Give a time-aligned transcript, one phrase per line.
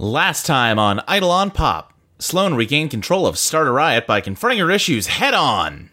[0.00, 4.70] Last time on Idle Eidolon Pop, Sloane regained control of Starter Riot by confronting her
[4.70, 5.90] issues head on.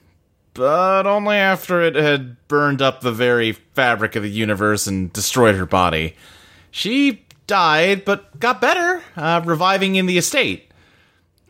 [0.53, 5.55] But only after it had burned up the very fabric of the universe and destroyed
[5.55, 6.15] her body.
[6.71, 10.71] She died, but got better, uh, reviving in the estate.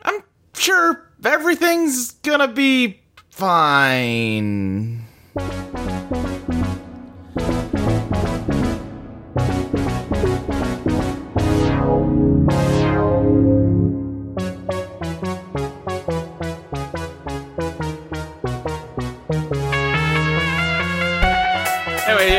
[0.01, 0.23] I'm
[0.55, 5.05] sure everything's gonna be fine.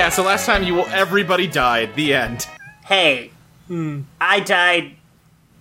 [0.08, 1.94] Yeah, so last time you will everybody died.
[1.94, 2.46] The end.
[2.86, 3.30] Hey,
[4.20, 4.96] I died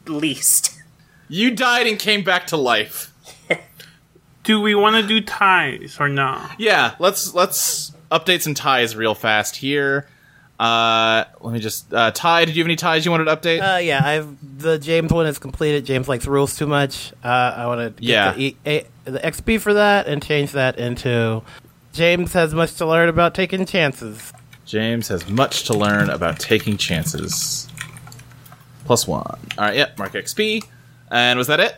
[0.05, 0.80] least.
[1.28, 3.14] You died and came back to life.
[4.46, 6.58] Do we want to do ties or not?
[6.58, 10.08] Yeah, let's let's update some ties real fast here.
[10.58, 12.46] Uh, let me just uh, Ty.
[12.46, 13.76] Did you have any ties you wanted to update?
[13.76, 15.86] Uh, yeah, I've the James one is completed.
[15.86, 17.12] James likes rules too much.
[17.22, 18.32] Uh, I want to get Yeah.
[18.32, 21.43] the, e- a, the XP for that and change that into
[21.91, 24.32] James has much to learn about taking chances.
[24.68, 27.68] James has much to learn about taking chances.
[28.85, 29.24] Plus one.
[29.26, 29.98] All right, yep.
[29.98, 30.63] Mark XP.
[31.09, 31.76] And was that it?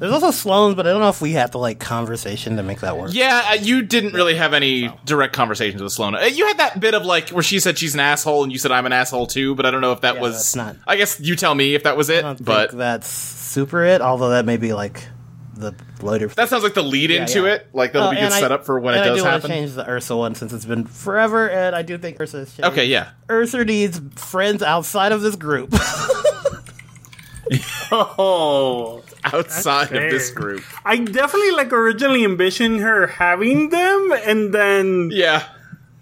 [0.00, 2.82] There's also Sloan's, but I don't know if we have to like conversation to make
[2.82, 3.10] that work.
[3.12, 6.14] Yeah, uh, you didn't really have any direct conversations with Sloan.
[6.14, 8.58] Uh, You had that bit of like where she said she's an asshole and you
[8.58, 10.34] said I'm an asshole too, but I don't know if that Yeah, was.
[10.34, 12.22] that's not- I guess you tell me if that was I it.
[12.22, 14.00] don't But think that's super it.
[14.00, 15.02] Although that may be like
[15.58, 16.28] the later.
[16.28, 17.54] that sounds like the lead Yeah, into yeah.
[17.54, 17.68] it.
[17.72, 19.22] Like that'll Oh, be good and I- setup for when and it I does do
[19.24, 19.50] wanna happen.
[19.50, 22.44] change the Ursa one since it's been forever, and I do think Ursa.
[22.46, 22.64] Changed.
[22.64, 23.08] Okay, yeah.
[23.30, 25.74] Ursa needs friends outside of this group.
[27.90, 30.62] Oh, Outside of this group.
[30.84, 35.44] I definitely like originally envisioned her having them, and then Yeah.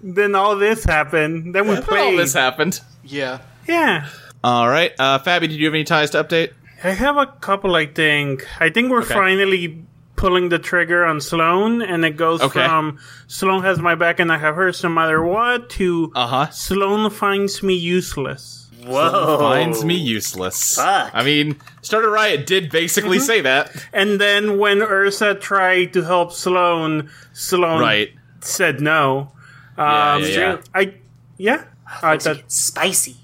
[0.03, 1.55] then all this happened.
[1.55, 2.01] Then we played.
[2.01, 2.81] All this happened.
[3.05, 3.39] Yeah.
[3.69, 4.09] yeah,
[4.43, 4.93] All right.
[4.99, 6.51] Uh, Fabi, did you have any ties to update?
[6.87, 7.75] I have a couple.
[7.75, 8.47] I think.
[8.61, 9.15] I think we're Okay.
[9.15, 9.83] finally
[10.17, 12.65] pulling the trigger on Sloan, and it goes Okay.
[12.65, 16.47] from Sloan has my back and I have hers no matter what to Uh huh.
[16.51, 18.63] Sloan finds me useless.
[18.87, 19.37] whoa!
[19.39, 20.77] Finds me useless.
[20.77, 21.11] Fuck.
[21.13, 23.75] I mean, Starter Riot did basically say that.
[23.93, 28.11] And then when Ursa tried to help Sloan, Sloan Right.
[28.41, 29.33] said no.
[29.77, 30.57] Yeah, Um, yeah, yeah.
[30.75, 30.95] I
[31.37, 31.61] yeah.
[32.03, 33.17] I thought It's spicy.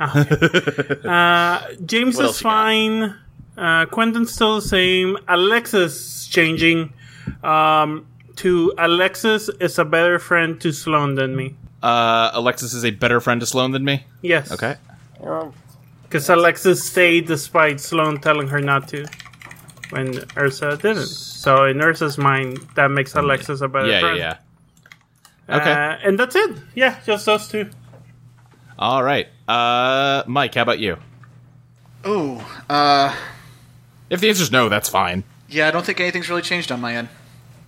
[1.84, 3.14] James What else is fine.
[3.56, 5.18] Uh, Quentin's still the same.
[5.28, 6.92] Alexis changing
[7.42, 8.06] um,
[8.36, 11.56] to Alexis is a better friend to Sloan than me.
[11.82, 14.04] Uh, Alexis is a better friend to Sloan than me.
[14.22, 14.50] Yes.
[14.52, 14.76] Okay.
[16.02, 19.06] Because Alexis stayed despite Sloan telling her not to
[19.90, 21.06] when Ursa didn't.
[21.06, 24.18] So in Ursa's mind, that makes Alexis a better Yeah, yeah, friend.
[24.18, 24.36] yeah.
[25.56, 25.72] Okay.
[25.72, 26.56] Uh, and that's it.
[26.74, 27.68] Yeah, just those two.
[28.78, 29.26] All right.
[29.50, 30.96] Uh, Mike, how about you?
[32.06, 32.40] Ooh.
[32.68, 33.14] Uh.
[34.08, 35.24] If the answer's no, that's fine.
[35.48, 37.08] Yeah, I don't think anything's really changed on my end.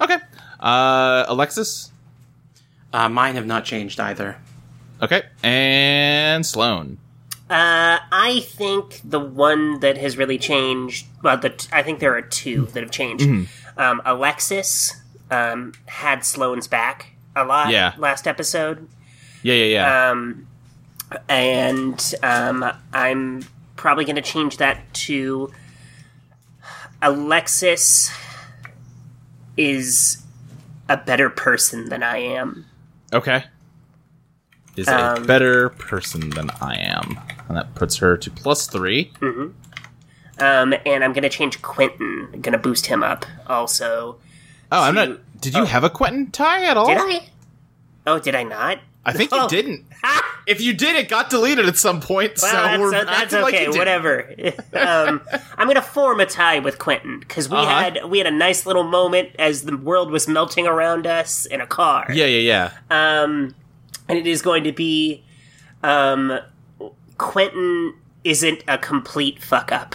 [0.01, 0.17] Okay.
[0.61, 1.91] Uh, Alexis.
[2.93, 4.37] Uh, mine have not changed either.
[5.01, 5.23] Okay.
[5.43, 6.99] And Sloan.
[7.51, 11.07] Uh, I think the one that has really changed.
[11.23, 13.25] Well, the t- I think there are two that have changed.
[13.27, 13.79] Mm-hmm.
[13.81, 14.95] Um, Alexis
[15.31, 17.93] um, had Sloane's back a lot Yeah.
[17.99, 18.89] last episode,
[19.43, 20.11] Yeah, yeah, yeah.
[20.11, 20.47] um,
[21.29, 23.45] and um, I'm
[23.77, 25.51] probably going to change that to
[27.01, 28.11] Alexis
[29.57, 30.23] is
[30.89, 32.67] a better person than I am.
[33.13, 33.45] okay.
[34.75, 39.13] Is a um, better person than I am, and that puts her to plus three.
[39.21, 39.55] Um,
[40.87, 42.31] and I'm going to change Quentin.
[42.33, 44.17] I'm going to boost him up also.
[44.73, 45.19] Oh, I'm not.
[45.43, 46.87] Did you have a Quentin tie at all?
[46.87, 47.21] Did I?
[48.07, 48.79] Oh, did I not?
[49.05, 49.49] I think you Oh.
[49.49, 49.85] didn't.
[50.47, 52.33] if you did, it got deleted at some point.
[52.43, 53.65] Well, so that's, we're that's acting like okay.
[53.67, 53.79] you did.
[53.79, 54.35] whatever.
[54.75, 55.21] um,
[55.57, 57.81] I'm gonna form a tie with Quentin because we Uh-huh.
[57.81, 61.61] had we had a nice little moment as the world was melting around us in
[61.61, 62.07] a car.
[62.13, 63.23] Yeah, yeah, yeah.
[63.23, 63.55] Um,
[64.09, 65.23] and it is going to be,
[65.83, 66.39] um,
[67.19, 67.95] Quentin
[68.25, 69.95] isn't a complete fuck up.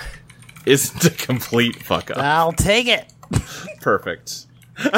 [0.66, 2.18] Isn't a complete fuck up.
[2.18, 3.12] I'll take it.
[3.82, 4.46] Perfect.
[4.78, 4.94] and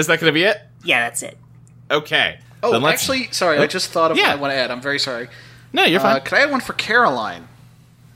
[0.00, 0.58] is that going to be it?
[0.84, 1.36] Yeah, that's it.
[1.90, 2.38] Okay.
[2.62, 4.28] Oh, Then let's- actually, sorry, I just thought of Yeah.
[4.28, 4.70] what I want to add.
[4.70, 5.28] I'm very sorry.
[5.72, 6.20] no, you're Uh, fine.
[6.22, 7.48] could I add one for Caroline?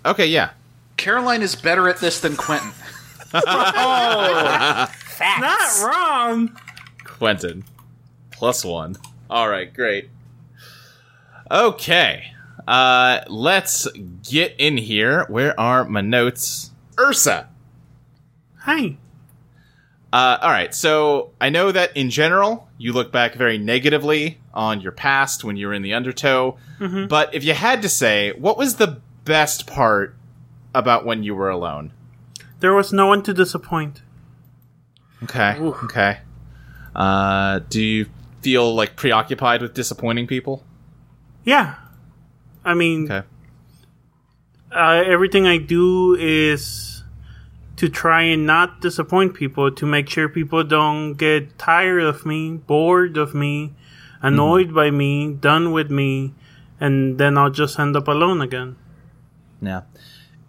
[0.07, 0.51] okay, yeah.
[0.97, 2.73] Caroline is better at this than Quentin.
[3.35, 5.81] oh, Facts.
[5.83, 6.59] Not wrong.
[7.05, 7.65] Quentin.
[8.31, 8.97] Plus one.
[9.29, 10.09] All right, great.
[11.51, 12.33] Okay.
[12.67, 13.87] Uh, let's
[14.29, 15.25] get in here.
[15.29, 16.71] Where are my notes?
[16.99, 17.49] Ursa.
[18.61, 18.97] Hi.
[20.13, 24.81] Uh, all right, so I know that in general you look back very negatively on
[24.81, 26.57] your past when you were in the Undertow,
[27.09, 30.15] but if you had to say, what was the best part
[30.75, 31.93] about when you were alone?
[32.61, 34.01] There was no one to disappoint.
[35.25, 36.19] Okay, okay.
[36.97, 38.07] Uh, do you
[38.41, 40.65] feel like preoccupied with disappointing people?
[41.45, 41.75] Yeah.
[42.65, 43.27] I mean, Okay.
[44.73, 46.98] uh, everything I do is
[47.79, 52.51] to try and not disappoint people, to make sure people don't get tired of me,
[52.51, 53.73] bored of me,
[54.21, 56.35] annoyed by me, done with me,
[56.81, 58.75] and then I'll just end up alone again.
[59.63, 59.83] Yeah.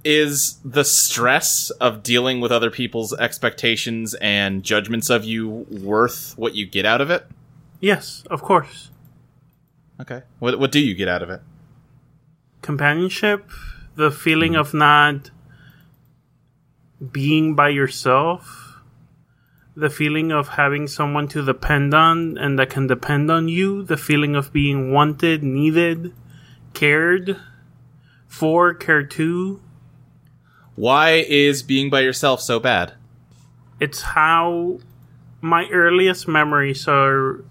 [0.04, 6.56] Is the stress of dealing with other people's expectations and judgments of you worth what
[6.56, 7.28] you get out of it?
[7.80, 8.90] Yes, of course.
[10.02, 10.24] Okay.
[10.40, 11.42] What what do you get out of it?
[12.64, 13.52] Companionship,
[13.96, 15.30] the feeling of not
[17.12, 18.82] being by yourself,
[19.76, 23.98] the feeling of having someone to depend on and that can depend on you, the
[23.98, 26.14] feeling of being wanted, needed,
[26.74, 27.38] cared
[28.28, 29.62] for, cared to.
[30.76, 32.94] Why is being by yourself so bad?
[33.80, 34.80] It's how
[35.42, 37.44] my earliest memories are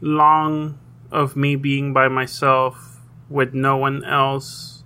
[0.00, 0.78] long
[1.12, 4.82] of me being by myself with no one else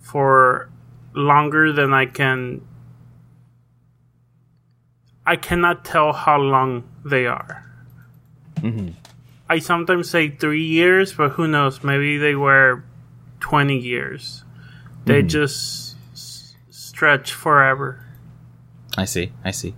[0.00, 0.70] for
[1.16, 2.60] longer than I can.
[5.26, 7.64] I cannot tell how long they are.
[9.48, 11.82] I sometimes say three years, but who knows?
[11.84, 12.82] Maybe they were
[13.40, 14.42] 20 years.
[15.04, 18.00] They just s- stretch forever.
[18.98, 19.32] I see.
[19.44, 19.74] I see.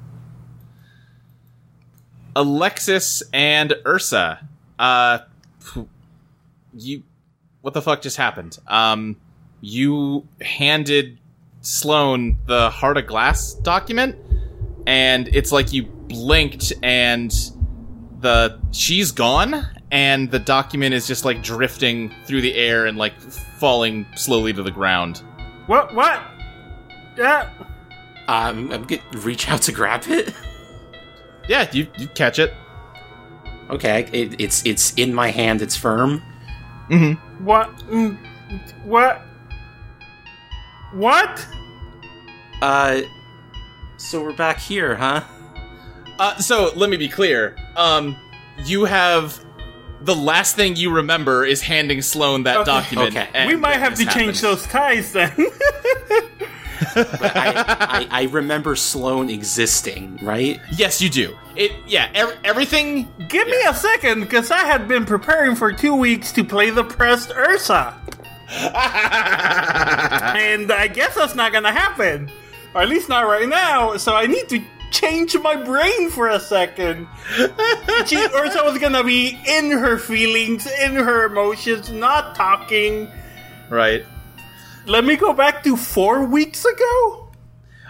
[2.37, 4.47] Alexis and Ursa.
[4.79, 5.19] Uh
[6.73, 7.03] you
[7.63, 8.59] what the fuck just happened?
[8.69, 9.17] Um
[9.61, 11.18] you handed
[11.69, 14.17] Sloane the Heart of Glass document
[14.87, 17.31] and it's like you blinked and
[18.21, 23.21] the she's gone and the document is just like drifting through the air and like
[23.21, 25.23] falling slowly to the ground.
[25.67, 25.95] What?
[25.95, 26.23] What?
[27.19, 27.51] Yeah.
[28.29, 30.35] Um, I'm get reach out to grab it.
[31.49, 32.55] Yeah, you you catch it.
[33.71, 35.61] Okay, it, it's it's in my hand.
[35.61, 36.23] It's firm.
[36.89, 37.13] Hmm.
[37.45, 37.75] What?
[37.89, 38.19] Mm,
[38.85, 39.23] what?
[40.93, 41.47] What?
[42.63, 43.03] Uh,
[43.97, 45.23] so we're back here, huh?
[46.19, 47.57] Uh, so let me be clear.
[47.77, 48.17] Um,
[48.65, 49.45] you have
[50.01, 52.65] the last thing you remember is handing Sloane that Okay.
[52.71, 53.17] document.
[53.17, 53.29] Okay.
[53.35, 55.33] and we might have to this change those ties then.
[56.95, 57.53] But I,
[57.89, 60.61] I I remember Sloane existing, right?
[60.73, 61.37] Yes, you do.
[61.57, 61.73] It.
[61.87, 62.09] Yeah.
[62.15, 63.09] ev- everything.
[63.29, 66.85] Give me a second, because I had been preparing for two weeks to play the
[66.85, 67.95] pressed Ursa.
[68.51, 68.73] and
[70.73, 72.31] I guess that's not gonna happen.
[72.79, 76.39] Or at least not right now, so I need to change my brain for a
[76.39, 77.09] second.
[78.07, 83.11] she, Ursa was gonna be in her feelings, in her emotions, not talking.
[83.69, 84.07] Right.
[84.87, 87.31] Let me go back to four weeks ago?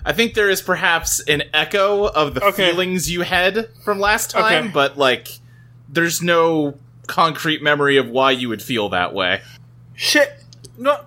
[0.06, 2.70] I think there is perhaps an echo of the Okay.
[2.70, 4.72] feelings you had from last time, Okay.
[4.72, 5.28] but like,
[5.86, 9.42] there's no concrete memory of why you would feel that way.
[9.94, 10.42] Shit.
[10.78, 11.00] No.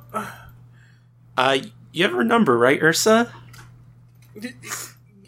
[1.36, 1.58] Uh,
[1.92, 3.34] you have her number, right, Ursa?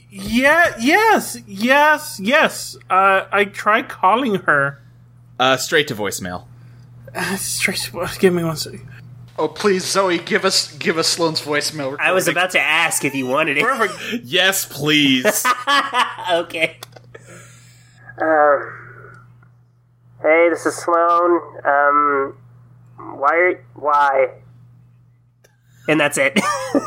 [0.10, 2.78] Yeah, yes, yes, yes.
[2.90, 4.80] Uh, I tried calling her.
[5.40, 6.46] Uh, straight to voicemail.
[7.38, 7.90] Straight,
[8.20, 8.88] give me one second.
[9.38, 11.98] Oh, please, Zoe, give us give us Sloane's voicemail.
[12.00, 13.64] I was about to ask if you wanted it.
[13.64, 14.24] Perfect.
[14.24, 15.26] Yes, please.
[16.32, 16.78] okay.
[18.22, 18.80] Um.
[20.22, 21.42] Hey, this is Sloan.
[21.66, 22.38] Um.
[23.18, 23.56] Why?
[23.74, 24.34] Why?
[25.88, 26.40] And that's it.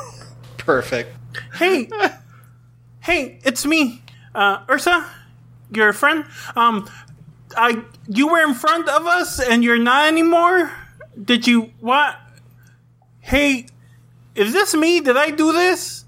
[0.59, 1.16] perfect.
[1.55, 1.89] Hey,
[3.01, 4.03] hey, it's me,
[4.35, 5.07] uh, Ursa,
[5.73, 6.25] your friend.
[6.55, 6.89] Um,
[7.57, 10.73] I, you were in front of us, and you're not anymore.
[11.23, 12.17] Did you what?
[13.21, 13.67] Hey,
[14.35, 15.01] is this me?
[15.01, 16.05] Did I do this?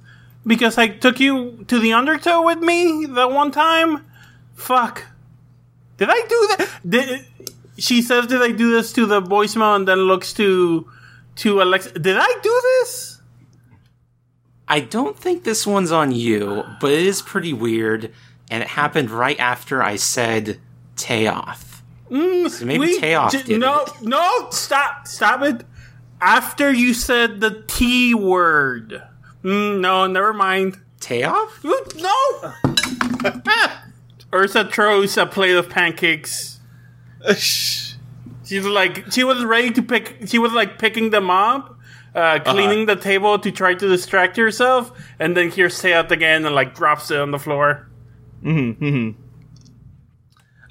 [0.47, 4.05] Because I took you to the Undertow with me that one time.
[4.55, 5.05] Fuck.
[5.97, 6.81] Did I do that?
[6.89, 7.27] Did
[7.79, 8.27] she says?
[8.27, 10.89] Did I do this to the voicemail and then looks to
[11.37, 11.93] to Alexis?
[11.93, 13.18] Did I do this?
[14.69, 18.13] I don't think this one's on you, but it is pretty weird,
[18.51, 20.61] and it happened right after I said
[20.97, 21.81] Teoth.
[22.11, 24.03] so maybe We Teoth di- did no, it.
[24.03, 25.65] no, stop, stop it.
[26.21, 29.03] After you said the T word.
[29.45, 30.79] Mm, no, never mind.
[31.01, 31.65] Teoth?
[31.65, 32.53] Ooh, No!
[34.35, 36.59] Ursa throws a plate of pancakes.
[37.39, 41.78] She's like, she was ready to pick, she was like picking them up,
[42.19, 46.55] uh, cleaning the table to try to distract yourself, and then hears Teoth again and
[46.55, 47.89] like drops it on the floor.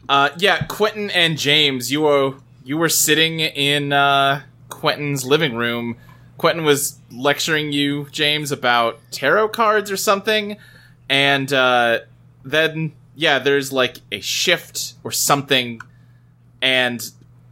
[0.09, 5.97] Uh, yeah, Quentin and James, you were you were sitting in uh, Quentin's living room.
[6.37, 10.57] Quentin was lecturing you, James, about tarot cards or something,
[11.09, 11.99] and uh,
[12.43, 15.81] then yeah, there's like a shift or something,
[16.61, 17.09] and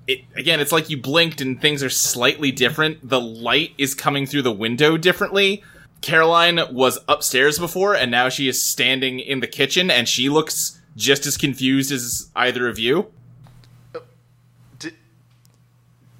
[0.07, 3.07] it again, it's like you blinked and things are slightly different.
[3.07, 5.63] The light is coming through the window differently.
[6.01, 10.79] Caroline was upstairs before, and now she is standing in the kitchen, and she looks
[10.95, 13.11] just as confused as either of you.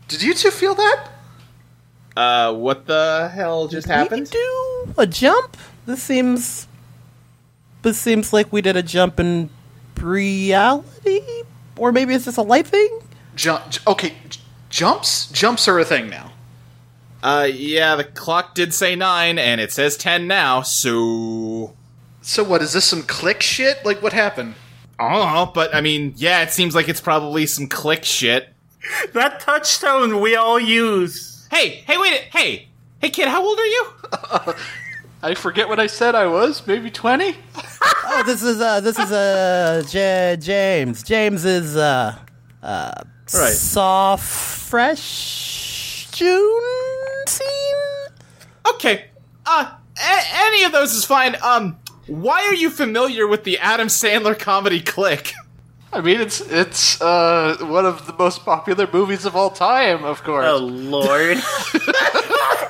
[0.08, 1.08] Did you two feel that?
[2.16, 4.30] Uh, what the hell just We happened?
[4.30, 5.58] do a jump.
[5.86, 6.68] This seems.
[7.82, 9.50] This seems like we did a jump in
[10.00, 11.22] reality,
[11.78, 13.00] or maybe it's just a light thing.
[13.36, 13.64] Jump.
[13.88, 14.40] Okay, j-
[14.70, 15.28] jumps.
[15.32, 16.32] Jumps are a thing now.
[17.24, 21.76] Uh, yeah, the clock did say nine, and it says ten now, so.
[22.22, 22.86] So what is this?
[22.86, 23.84] Some click shit?
[23.86, 24.56] Like what happened?
[25.00, 28.50] I don't know, but I mean, yeah, it seems like it's probably some click shit.
[29.14, 31.48] That touchstone we all use.
[31.52, 32.68] Hey, hey, wait, hey,
[33.02, 33.86] hey, kid, how old are you?
[35.24, 36.66] I forget what I said I was.
[36.68, 37.36] Maybe twenty.
[38.08, 41.02] Oh, this is uh, this is uh, J- James.
[41.04, 42.16] James is uh,
[42.62, 43.54] uh, Right.
[43.54, 46.62] soft, fresh June
[47.28, 47.46] scene.
[48.76, 49.06] Okay,
[49.46, 51.36] uh, a- any of those is fine.
[51.44, 51.78] Um,
[52.08, 55.34] why are you familiar with the Adam Sandler comedy Click?
[55.92, 60.24] I mean, it's it's uh, one of the most popular movies of all time, of
[60.24, 60.46] course.
[60.48, 61.38] Oh lord.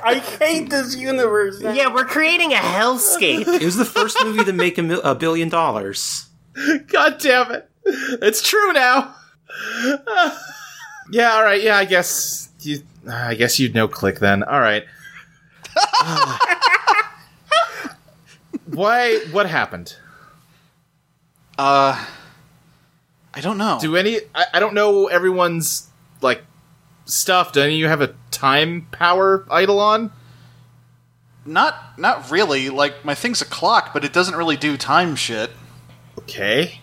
[0.08, 1.60] I hate this universe.
[1.60, 3.46] yeah, we're creating a hellscape.
[3.48, 6.28] It was the first movie to make a, mil- a billion dollars.
[6.86, 7.68] God damn it.
[7.84, 9.14] It's true now.
[11.10, 11.62] yeah, all right.
[11.62, 14.42] Yeah, I guess you I guess you'd know click then.
[14.42, 14.84] All right.
[18.66, 19.96] Why what happened?
[21.58, 22.04] Uh,
[23.32, 23.78] I don't know.
[23.80, 25.88] Do any I, I don't know everyone's
[26.20, 26.42] like
[27.04, 27.52] stuff.
[27.52, 30.12] Do any of you have a time power idol on?
[31.46, 32.70] not not really.
[32.70, 35.50] Like my thing's a clock, but it doesn't really do time shit.
[36.18, 36.80] Okay.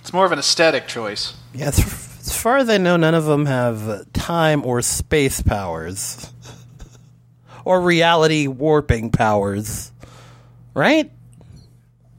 [0.00, 1.34] It's more of an aesthetic choice.
[1.52, 1.78] Yeah, as,
[2.20, 6.32] as far as I know, none of them have uh, time or space powers,
[7.64, 9.90] or reality warping powers,
[10.74, 11.10] right?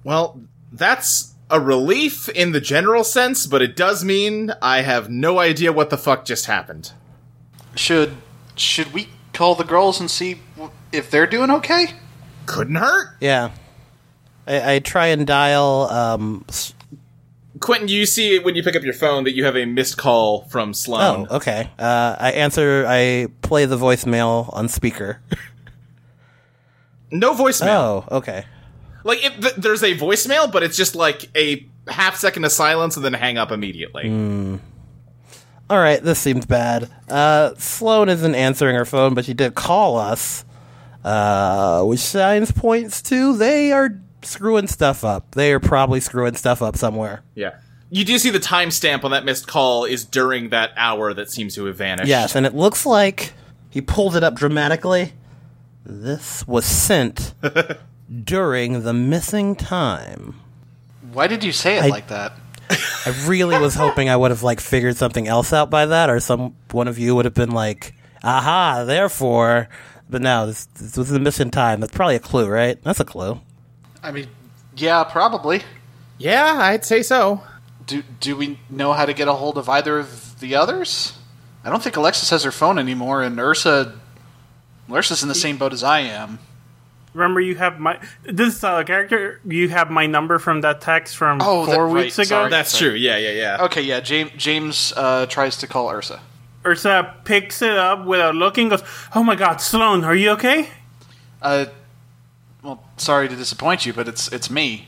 [0.03, 5.39] Well, that's a relief in the general sense, but it does mean I have no
[5.39, 6.91] idea what the fuck just happened.
[7.75, 8.17] Should
[8.55, 10.39] should we call the girls and see
[10.91, 11.87] if they're doing okay?
[12.45, 13.15] Couldn't hurt.
[13.21, 13.51] Yeah.
[14.45, 15.87] I, I try and dial.
[15.89, 16.73] Um, s-
[17.61, 19.97] Quentin, do you see when you pick up your phone that you have a missed
[19.97, 21.27] call from Sloan.
[21.29, 21.69] oh, okay.
[21.79, 22.85] Uh, I answer.
[22.87, 25.21] I play the voicemail on speaker.
[27.11, 28.05] No voicemail.
[28.09, 28.45] Oh, okay.
[29.03, 32.95] Like it, th- there's a voicemail, but it's just like a half second of silence
[32.95, 34.09] and then hang up immediately.
[35.69, 36.89] All right, this seems bad.
[37.09, 40.45] Uh, Sloan isn't answering her phone, but she did call us,
[41.03, 43.89] uh, which signs points to they are
[44.23, 45.31] screwing stuff up.
[45.35, 47.23] They are probably screwing stuff up somewhere.
[47.35, 47.55] Yeah.
[47.89, 51.55] You do see the timestamp on that missed call is during that hour that seems
[51.55, 52.07] to have vanished.
[52.07, 53.33] Yes, and it looks like
[53.69, 55.13] he pulled it up dramatically.
[55.85, 57.33] This was sent
[58.23, 60.39] during the missing time.
[61.11, 62.33] Why did you say it I- like that?
[63.05, 66.21] I really was hoping I would have like figured something else out by that, or
[66.21, 69.67] some one of you would have been like, "Aha!" Therefore,
[70.09, 71.81] but no, this, this was the missing time.
[71.81, 72.81] That's probably a clue, right?
[72.81, 73.41] That's a clue.
[74.03, 74.27] I mean,
[74.75, 75.61] yeah, probably.
[76.17, 77.43] Yeah, I'd say so.
[77.87, 81.17] Do do we know how to get a hold of either of the others?
[81.63, 83.99] I don't think Alexis has her phone anymore, and Ursa,
[84.91, 86.39] Ursa's in the same boat as I am.
[87.13, 89.41] Remember, you have my this uh, character.
[89.45, 92.35] You have my number from that text from Oh, four that- weeks right, ago.
[92.35, 92.49] sorry.
[92.49, 92.91] That's true.
[92.93, 93.63] Yeah, yeah, yeah.
[93.65, 93.99] Okay, yeah.
[93.99, 96.21] James James uh, tries to call Ursa.
[96.65, 98.69] Ursa picks it up without looking.
[98.69, 100.69] Goes, "Oh my God, Sloan, are you okay?"
[101.41, 101.65] Uh,
[102.63, 104.87] well, sorry to disappoint you, but it's it's me.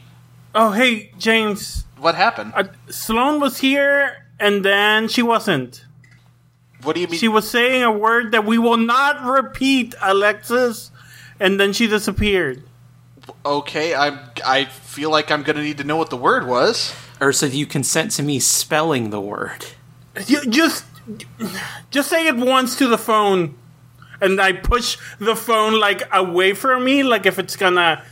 [0.56, 1.86] Oh, hey, James.
[1.98, 2.54] What happened?
[2.56, 5.86] Uh, Sloan was here, and then she wasn't.
[6.84, 7.20] what do you mean?
[7.20, 10.92] She was saying a word that we will not repeat, Alexis,
[11.40, 12.64] and then she disappeared.
[13.46, 14.20] okay, I'm.
[14.46, 16.94] I feel like I'm gonna need to know what the word was.
[17.22, 19.66] Ursa, do you consent to me spelling the word?
[20.28, 20.86] You, just,
[21.90, 23.56] just say it once to the phone,
[24.24, 28.04] and I push the phone like away from me, like if it's gonna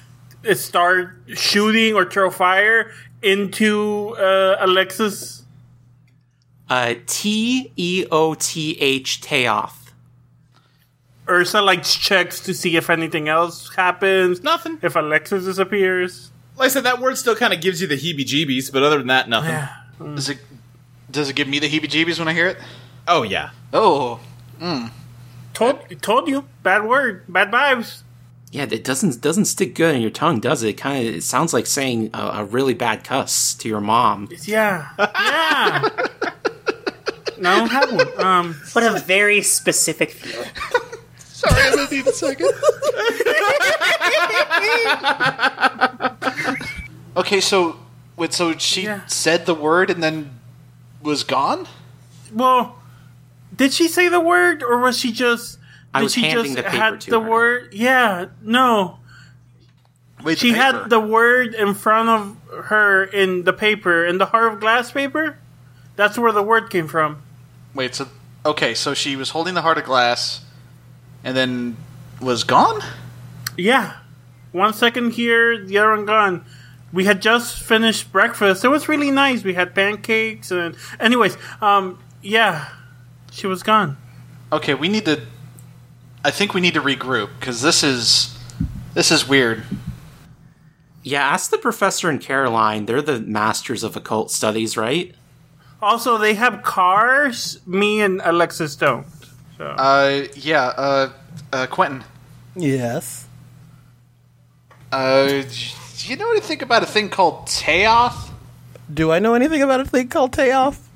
[0.48, 2.92] uh, start shooting or throw fire
[3.22, 5.44] into uh, Alexis.
[6.70, 9.92] Uh, T E O T H Teoth.
[11.30, 14.42] Ursa like checks to see if anything else happens.
[14.44, 14.80] Nothing.
[14.82, 16.32] If Alexis disappears.
[16.58, 19.08] Like I said, that word still kind of gives you the heebie-jeebies, but other than
[19.08, 20.16] that, nothing.
[20.16, 20.40] Does it
[21.10, 22.58] does it give me the heebie-jeebies when I hear it?
[23.08, 23.52] Oh yeah.
[23.74, 24.20] Oh,
[25.54, 28.02] Told told you, bad word, bad vibes.
[28.52, 30.70] Yeah, it doesn't doesn't stick good in your tongue, does it?
[30.70, 34.30] It kind of it sounds like saying a, a really bad cuss to your mom.
[34.46, 35.82] Yeah, yeah.
[37.38, 38.26] no, I don't have one.
[38.26, 40.50] Um, What a very specific feeling.
[41.18, 42.52] sorry, I'm gonna need a second.
[47.18, 47.78] okay, so
[48.18, 49.06] wait, so she Yeah.
[49.08, 50.40] said the word and then
[51.02, 51.68] was gone?
[52.34, 52.78] well,
[53.56, 55.58] did she say the word, or was she just?
[55.94, 57.30] I did was she handing just the paper had to the her.
[57.30, 57.74] word?
[57.74, 58.98] Yeah, no.
[60.24, 60.62] Wait, She paper.
[60.64, 64.92] had the word in front of her in the paper, in the heart of glass
[64.92, 65.38] paper.
[65.96, 67.22] That's where the word came from.
[67.74, 68.08] Wait, so
[68.46, 70.42] okay, so she was holding the heart of glass,
[71.24, 71.76] and then
[72.22, 72.82] was gone.
[73.58, 73.94] Yeah.
[74.52, 76.46] One second here, the other one gone.
[76.94, 78.64] We had just finished breakfast.
[78.66, 79.44] It was really nice.
[79.44, 82.68] We had pancakes and anyways, um yeah.
[83.32, 83.98] She was gone.
[84.52, 85.22] Okay, we need to.
[86.24, 88.38] I think we need to regroup because this is
[88.94, 89.64] this is weird.
[91.04, 92.86] Yeah, ask the professor and Caroline.
[92.86, 95.16] They're the masters of occult studies, right?
[95.82, 97.60] Also, they have cars.
[97.66, 99.08] Me and Alexis don't.
[99.58, 101.10] So Uh, yeah, uh,
[101.52, 102.04] uh, Quentin.
[102.56, 103.26] Yes.
[104.92, 108.30] Uh, do you know anything about a thing called Teoth?
[108.94, 110.88] Do I know anything about a thing called Tayoff?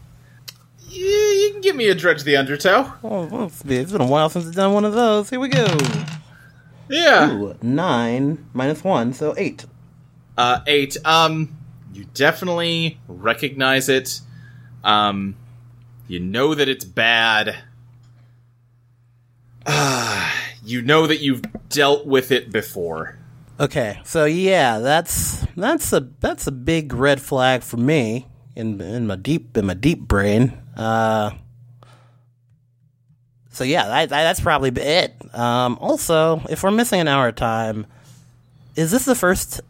[0.88, 2.94] Yeah, you can give me a dredge the undertow.
[3.04, 5.30] Oh, well, it's been it's been a while since I've done one of those.
[5.30, 5.66] Here we go.
[6.90, 7.32] Yeah.
[7.32, 9.66] Ooh, nine minus one, so eight.
[10.38, 10.98] Uh, eight.
[11.06, 11.58] Um,
[11.94, 14.22] you definitely recognize it.
[14.84, 15.36] Um,
[16.08, 17.56] you know that it's bad.
[19.66, 23.18] Ah, you know that you've dealt with it before.
[23.60, 29.08] Okay, so yeah, that's that's a that's a big red flag for me in in
[29.08, 30.62] my deep in my deep brain.
[30.76, 31.32] Uh,
[33.52, 35.14] so yeah, that, that, that's probably it.
[35.34, 37.86] Um, also, if we're missing an hour of time,
[38.76, 39.62] is this the first?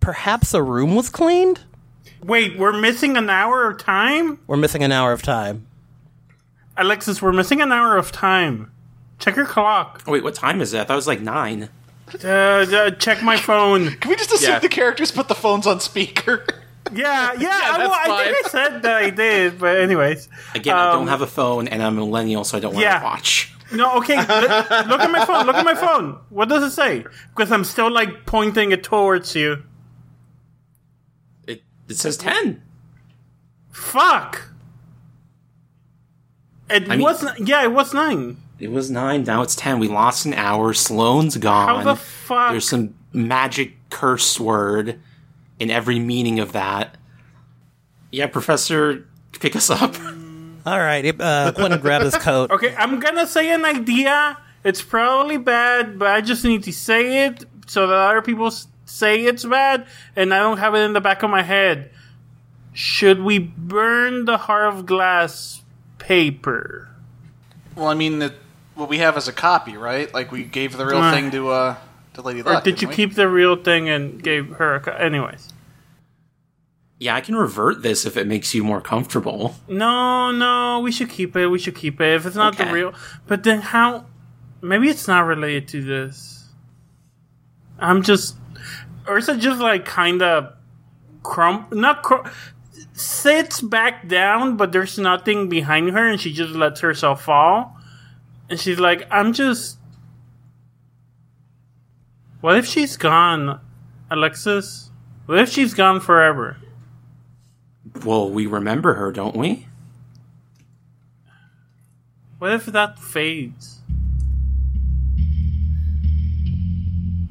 [0.00, 1.60] Perhaps a room was cleaned.
[2.22, 4.38] wait, we're missing an hour of time?
[4.46, 5.66] We're missing an hour of time.
[6.76, 8.70] Alexis, we're missing an hour of time.
[9.18, 10.02] Check your clock.
[10.06, 10.80] Oh, wait, what time is it?
[10.80, 11.68] I thought it was like nine.
[12.24, 13.90] Uh, uh, check my phone.
[14.00, 14.58] Can we just assume Yeah.
[14.58, 16.44] the characters put the phones on speaker?
[16.92, 17.48] Yeah, yeah.
[17.50, 20.28] I, that's well, I think I said that I did, but anyways.
[20.54, 22.82] Again, I don't Um, have a phone, and I'm a millennial, so I don't want
[22.84, 22.98] yeah.
[22.98, 23.54] to watch.
[23.72, 24.16] No, okay.
[24.18, 24.28] look,
[24.88, 25.46] look at my phone.
[25.46, 26.18] Look at my phone.
[26.30, 27.04] What does it say?
[27.28, 29.62] Because I'm still like pointing it towards you.
[31.46, 32.62] It, it says ten.
[33.70, 34.50] Fuck.
[36.68, 38.38] It I mean- was yeah, it was nine.
[38.58, 39.22] It was nine.
[39.24, 39.78] Now it's ten.
[39.78, 40.72] We lost an hour.
[40.74, 41.68] Sloane's gone.
[41.68, 42.50] How the fuck?
[42.50, 45.00] There's some magic curse word
[45.60, 46.96] in every meaning of that.
[48.10, 49.06] Yeah, Professor,
[49.38, 49.94] pick us up.
[50.66, 52.50] All right, it uh, Quentin grab his coat.
[52.54, 54.36] Okay, I'm gonna say an idea.
[54.64, 58.50] It's probably bad, but I just need to say it so that other people
[58.84, 61.90] say it's bad, and I don't have it in the back of my head.
[62.72, 65.62] Should we burn the heart of glass
[65.98, 66.88] paper?
[67.76, 68.34] well, I mean, the,
[68.74, 70.12] what we have is a copy, right?
[70.12, 71.10] Like we gave the real Uh.
[71.12, 71.76] thing to uh
[72.14, 72.94] to Lady Or did you we?
[72.94, 75.48] keep the real thing and gave her a co- anyways?
[76.98, 79.54] Yeah, I can revert this if it makes you more comfortable.
[79.68, 81.46] No, no, we should keep it.
[81.48, 82.14] We should keep it.
[82.16, 82.92] If it's not the real,
[83.26, 84.04] but then how?
[84.60, 86.48] Maybe it's not related to this.
[87.78, 88.36] I'm just,
[89.08, 90.52] Ursa just like kind of
[91.22, 92.28] crump, not crump,
[92.92, 97.74] sits back down, but there's nothing behind her, and she just lets herself fall.
[98.50, 99.78] And she's like, I'm just.
[102.40, 103.60] What if she's gone,
[104.10, 104.90] Alexis?
[105.26, 106.56] What if she's gone forever?
[108.04, 109.66] Well, we remember her, don't we?
[112.38, 113.80] What if that fades?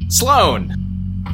[0.09, 0.75] Sloane,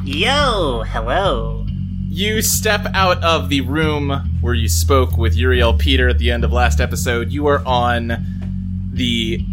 [0.04, 1.66] Yo, hello.
[2.08, 6.44] you step out of the room where you spoke with Uriel Peter at the end
[6.44, 7.30] of last episode.
[7.32, 8.24] You are on
[8.92, 9.44] the.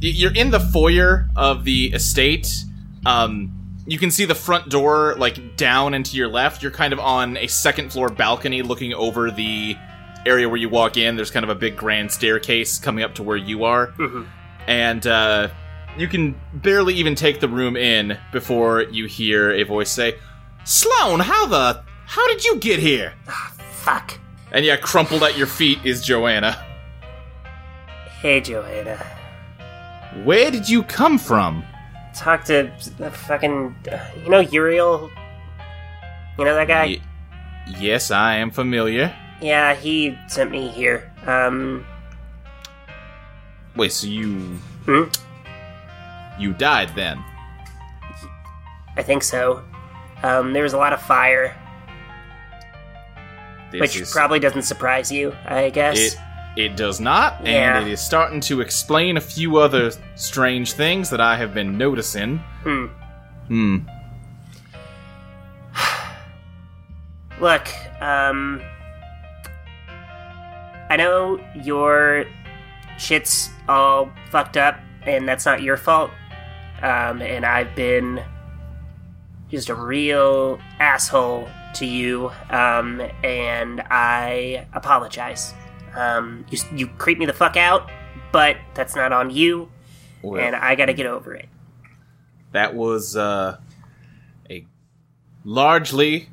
[0.00, 2.64] You're in the foyer of the estate.
[3.06, 3.52] Um,
[3.86, 6.62] you can see the front door, like down and to your left.
[6.62, 9.76] You're kind of on a second floor balcony looking over the
[10.26, 11.16] area where you walk in.
[11.16, 13.92] There's kind of a big grand staircase coming up to where you are.
[14.66, 15.48] And uh,
[15.98, 20.16] you can barely even take the room in before you hear a voice say,
[20.64, 21.82] Sloane, how the.
[22.06, 23.14] How did you get here?
[23.82, 24.18] Fuck.
[24.52, 26.52] And yeah, crumpled at your feet is Joanna.
[28.20, 28.96] Hey, Joanna.
[30.24, 31.64] Where did you come from?
[32.14, 33.74] Talk to the fucking.
[34.24, 35.10] You know, Uriel?
[36.38, 36.86] You know that guy?
[36.86, 37.00] Y-
[37.78, 39.14] yes, I am familiar.
[39.40, 41.10] Yeah, he sent me here.
[41.26, 41.84] Um,
[43.76, 44.38] Wait, so you
[44.86, 45.04] hmm?
[46.38, 47.22] you died then?
[48.96, 49.62] I think so.
[50.22, 51.54] Um, there was a lot of fire,
[53.72, 55.98] This which is- probably doesn't surprise you, I guess.
[55.98, 56.18] It
[56.56, 57.78] it does not, Yeah.
[57.78, 61.76] and it is starting to explain a few other strange things that I have been
[61.78, 62.38] noticing.
[62.62, 62.86] Hmm.
[63.48, 63.76] Hmm.
[67.40, 67.68] Look,
[68.00, 68.62] um,
[70.88, 72.24] I know your
[72.98, 76.10] shit's all fucked up, and that's not your fault.
[76.82, 78.22] Um, and I've been
[79.50, 85.54] just a real asshole to you, um, and I apologize.
[85.94, 87.90] Um, you, you creep me the fuck out,
[88.32, 89.70] but that's not on you,
[90.22, 91.48] Well, and I gotta get over it.
[92.52, 93.58] that was uh,
[94.50, 94.66] a
[95.44, 96.28] largely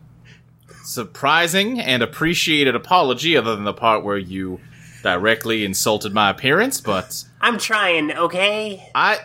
[0.84, 4.60] surprising and appreciated apology, other than the part where you
[5.04, 6.82] directly insulted my appearance.
[6.82, 8.90] But I'm trying, okay?
[8.96, 9.20] I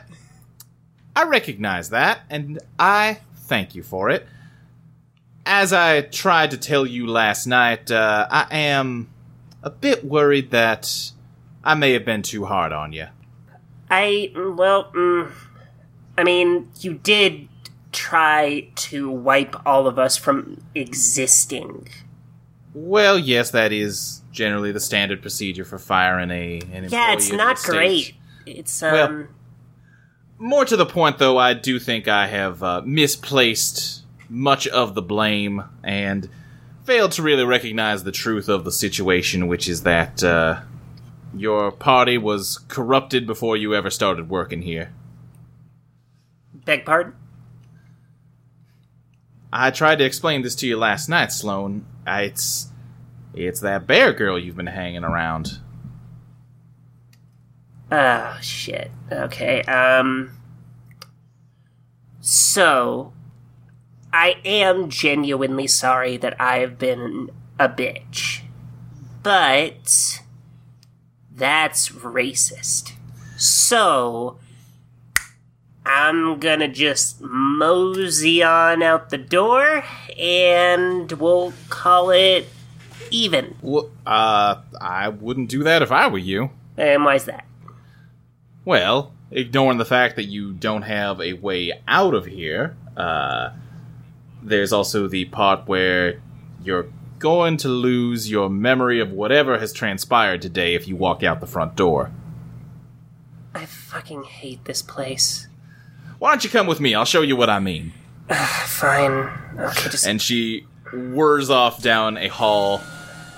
[1.15, 4.27] I recognize that, and I thank you for it.
[5.47, 9.09] As I tried to tell you last night, uh, I am
[9.67, 11.11] a bit worried that
[11.65, 13.09] I may have been too hard on you.
[13.91, 15.31] I well, mm,
[16.17, 17.49] I mean, you did
[17.91, 21.89] try to wipe all of us from existing.
[22.75, 27.33] Well, yes, that is generally the standard procedure for firing a an employee Yeah, it's
[27.33, 28.15] not great.
[28.47, 29.27] It's um, Well-
[30.39, 35.03] More to the point, though, I do think I have uh, misplaced much of the
[35.03, 36.29] blame and
[36.87, 40.61] failed to really recognize the truth of the situation, which is that uh,
[41.35, 44.93] your party was corrupted before you ever started working here.
[46.65, 47.15] beg pardon.
[49.53, 51.85] I tried to explain this to you last night, Sloan.
[52.07, 52.69] I- It's
[53.35, 55.59] it's that bear girl you've been hanging around.
[57.93, 58.91] Oh shit.
[59.13, 59.63] Okay.
[59.63, 60.33] Um.
[62.21, 63.13] So,
[64.19, 68.41] I am genuinely sorry that I have been a bitch,
[69.23, 70.23] but
[71.31, 72.93] that's racist.
[73.37, 74.39] So.
[75.85, 79.85] I'm gonna just mosey on out the door,
[80.19, 82.49] and we'll call it
[83.13, 83.55] even.
[83.63, 86.51] Well, uh, I wouldn't do that if I were you.
[86.77, 87.45] And why's that?
[88.65, 93.51] Well, ignoring the fact that you don't have a way out of here, uh,
[94.47, 96.21] there's also the part where
[96.63, 96.87] you're
[97.19, 101.47] going to lose your memory of whatever has transpired today if you walk out the
[101.47, 102.11] front door.
[103.55, 105.49] I fucking hate this place.
[106.19, 106.95] Why don't you come with me?
[106.95, 107.93] I'll show you what I mean.
[108.29, 109.31] Fine.
[109.59, 112.83] Okay, just And she whirs off down a hall.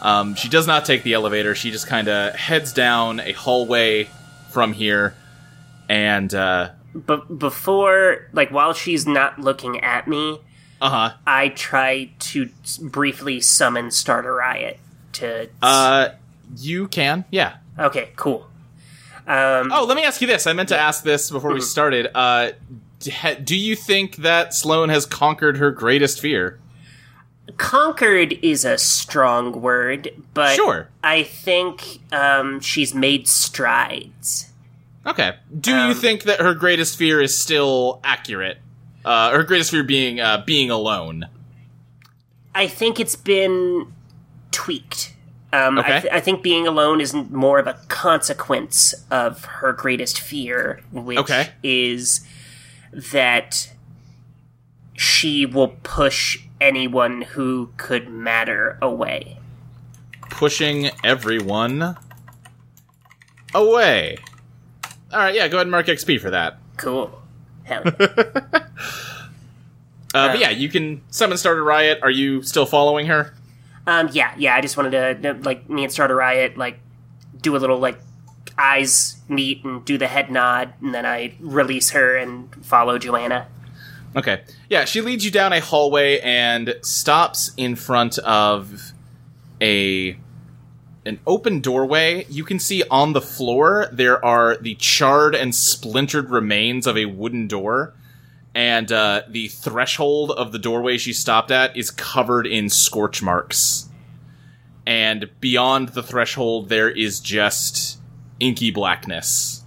[0.01, 1.55] Um, she does not take the elevator.
[1.55, 4.09] She just kind of heads down a hallway
[4.51, 5.14] from here,
[5.88, 10.40] and uh But before, like, while she's not looking at me,
[10.81, 11.11] huh.
[11.27, 12.49] I try to
[12.81, 14.79] briefly summon Starter Riot
[15.14, 15.49] to.
[15.61, 16.11] Uh,
[16.57, 17.57] you can, yeah.
[17.79, 18.47] okay, cool.
[19.27, 20.47] Um, Oh, let me ask you this.
[20.47, 22.09] I meant to ask this before we started.
[22.14, 22.53] Uh,
[23.45, 26.59] do you think that Sloane has conquered her greatest fear?
[27.57, 30.88] conquered is a strong word, but Sure.
[31.03, 34.53] I think um, she's made strides.
[35.07, 35.35] Okay.
[35.59, 38.59] Do Um, you think that her greatest fear is still accurate?
[39.09, 41.27] Uh, her greatest fear being uh, being alone.
[42.55, 43.92] I think it's been
[44.51, 45.14] tweaked.
[45.51, 46.01] Um, I, Okay.
[46.03, 51.16] th- I think being alone is more of a consequence of her greatest fear, which
[51.18, 51.49] Okay.
[51.62, 52.21] is
[52.92, 53.71] that
[54.94, 59.38] she will push anyone who could matter away.
[60.29, 61.97] Pushing everyone
[63.55, 64.18] away.
[65.12, 66.59] All right, yeah, go ahead and mark XP for that.
[66.77, 67.23] Cool.
[67.64, 68.66] Hell yeah.
[70.14, 72.01] Uh, but yeah, you can summon Starter Riot.
[72.03, 73.35] Are you still following her?
[73.87, 74.55] um, yeah, yeah.
[74.55, 76.79] I just wanted to like me and Starter Riot like
[77.40, 77.99] do a little like
[78.57, 83.49] eyes meet and do the head nod, and then I release her and follow Joanna.
[84.16, 84.42] Okay.
[84.68, 88.92] Yeah, she leads you down a hallway and stops in front of
[89.61, 90.18] a
[91.07, 92.27] an open doorway.
[92.29, 97.07] You can see on the floor there are the charred and splintered remains of a
[97.07, 97.94] wooden door.
[98.55, 103.89] And uh, the threshold of the doorway she stopped at is covered in scorch marks.
[104.87, 107.99] And beyond the threshold, there is just
[108.41, 109.65] inky blackness.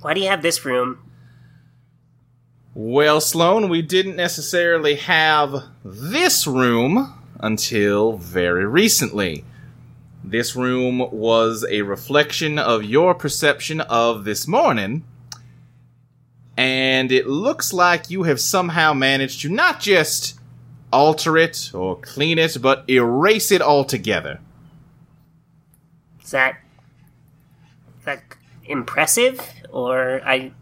[0.00, 0.98] Why do you have this room?
[2.74, 9.44] Well, Sloan, we didn't necessarily have this room until very recently.
[10.22, 15.04] This room was a reflection of your perception of this morning,
[16.60, 20.38] and it looks like you have somehow managed to not just
[20.92, 24.40] alter it or clean it, but erase it altogether.
[26.22, 26.58] Is that
[28.04, 28.22] that
[28.66, 29.40] impressive?
[29.70, 30.52] Or I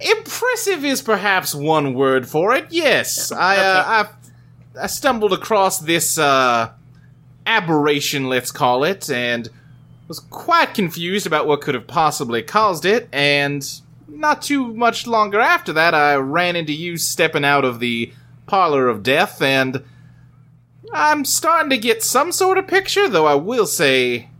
[0.00, 2.68] Impressive is perhaps one word for it.
[2.70, 3.84] Yes, I, uh,
[4.76, 6.70] I, I stumbled across this uh,
[7.44, 9.46] aberration, let's call it, and
[10.06, 13.08] was quite confused about what could have possibly caused it.
[13.12, 13.68] And
[14.08, 18.12] not too much longer after that, I ran into you stepping out of the
[18.46, 19.84] parlor of death, and
[20.92, 23.08] I'm starting to get some sort of picture.
[23.08, 24.30] Though I will say,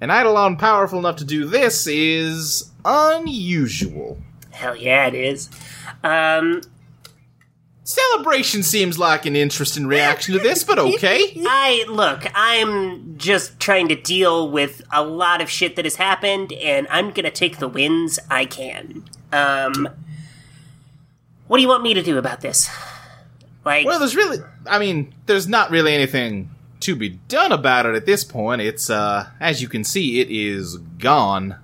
[0.00, 4.18] an Eidolon powerful enough to do this is unusual.
[4.50, 5.48] hell yeah it is.
[6.02, 6.62] Um
[7.84, 11.32] Celebration seems like an interesting reaction to this, but okay.
[11.46, 16.52] I look, I'm just trying to deal with a lot of shit that has happened,
[16.52, 19.04] and I'm gonna take the wins I can.
[19.32, 19.88] Um,
[21.48, 22.70] what do you want me to do about this?
[23.64, 27.94] Like, Well, there's really, I mean, there's not really anything to be done about it
[27.94, 28.60] at this point.
[28.60, 31.56] It's, uh, as you can see, it is gone.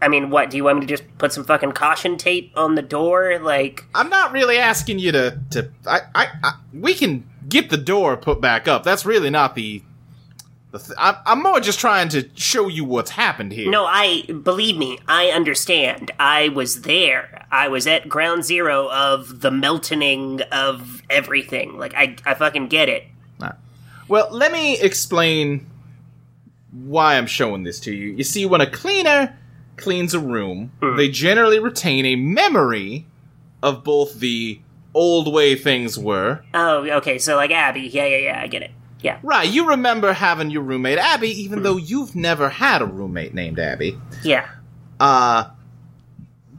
[0.00, 2.74] I mean, what do you want me to just put some fucking caution tape on
[2.76, 3.38] the door?
[3.40, 7.76] Like, I'm not really asking you to, to, I, I, I we can get the
[7.76, 8.84] door put back up.
[8.84, 9.82] That's really not the,
[10.70, 13.70] the th- I'm, I'm more just trying to show you what's happened here.
[13.70, 16.12] no, I believe me, I understand.
[16.20, 17.46] I was there.
[17.50, 21.76] I was at ground zero of the melting of everything.
[21.76, 23.04] Like, I, I fucking get it.
[24.08, 25.66] Well, let me explain
[26.72, 28.12] why I'm showing this to you.
[28.12, 29.37] You see, when a cleaner
[29.78, 33.06] cleans a room, they generally retain a memory
[33.62, 34.60] of both the
[34.94, 36.42] old way things were.
[36.54, 37.18] Oh, okay.
[37.18, 38.40] So like Abby, yeah, yeah, yeah.
[38.42, 38.70] I get it.
[39.00, 43.32] Yeah, Right, you remember having your roommate Abby, even though you've never had a roommate
[43.32, 43.96] named Abby.
[44.24, 44.48] yeah.
[44.98, 45.50] Uh,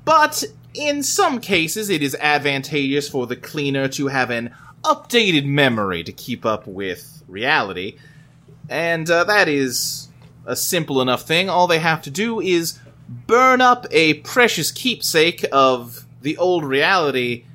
[0.06, 4.54] but in some cases, it is advantageous for the cleaner to have an
[4.84, 7.98] updated memory to keep up with reality.
[8.70, 10.08] And uh, that is
[10.46, 11.50] a simple enough thing.
[11.50, 12.80] All they have to do is
[13.10, 17.46] burn up a precious keepsake of the old reality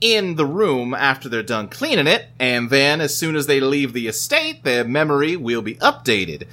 [0.00, 3.92] in the room after they're done cleaning it, and then as soon as they leave
[3.92, 6.46] the estate, their memory will be updated.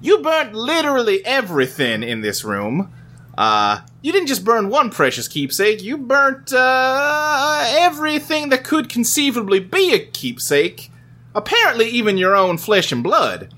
[0.00, 2.92] You burnt literally everything in this room.
[3.38, 9.60] Uh, you didn't just burn one precious keepsake, you burnt, uh, everything that could conceivably
[9.60, 10.90] be a keepsake.
[11.34, 13.54] Apparently, even your own flesh and blood.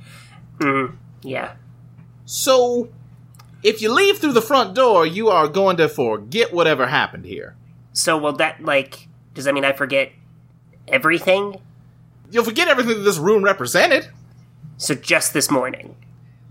[1.23, 1.53] Yeah.
[2.27, 2.91] So,
[3.69, 7.55] if you leave through the front door, you are going to forget whatever happened here.
[7.93, 10.11] So will that like does that mean I forget
[10.89, 11.61] everything?
[12.31, 14.09] You'll forget everything that this room represented.
[14.79, 15.97] So just this morning.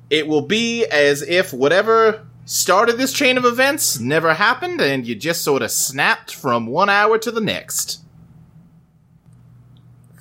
[0.09, 5.15] It will be as if whatever started this chain of events never happened, and you
[5.15, 8.03] just sort of snapped from one hour to the next.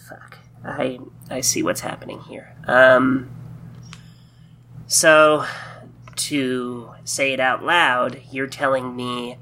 [0.09, 0.39] Fuck.
[0.65, 0.99] I
[1.31, 2.57] I see what's happening here.
[2.67, 3.31] Um
[4.87, 5.45] so
[6.17, 9.39] to say it out loud, you're telling me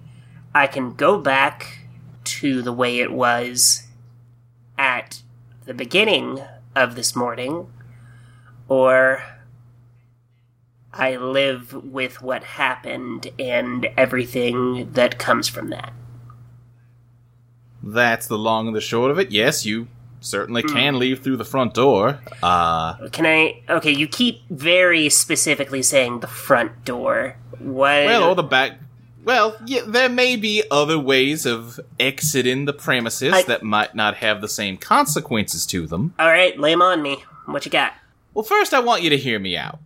[0.55, 1.87] I can go back
[2.25, 3.87] to the way it was
[4.79, 5.23] at
[5.65, 6.43] the beginning
[6.75, 7.69] of this morning
[8.69, 9.23] or
[10.93, 15.93] I live with what happened and everything that comes from that.
[17.83, 19.31] That's the long and the short of it.
[19.31, 19.89] Yes, you
[20.25, 22.21] certainly can leave through the front door.
[22.43, 23.63] Uh, Can I?
[23.69, 27.37] Okay, you keep very specifically saying the front door.
[27.59, 28.05] What?
[28.07, 28.79] well, or the back.
[29.25, 34.17] Well, yeah, there may be other ways of exiting the premises I- that might not
[34.17, 36.15] have the same consequences to them.
[36.19, 37.25] All right, lay 'em on me.
[37.47, 37.95] What you got?
[38.35, 39.79] Well, first, I want you to hear me out.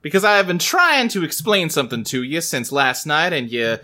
[0.00, 3.78] Because I have been trying to explain something to you since last night, and you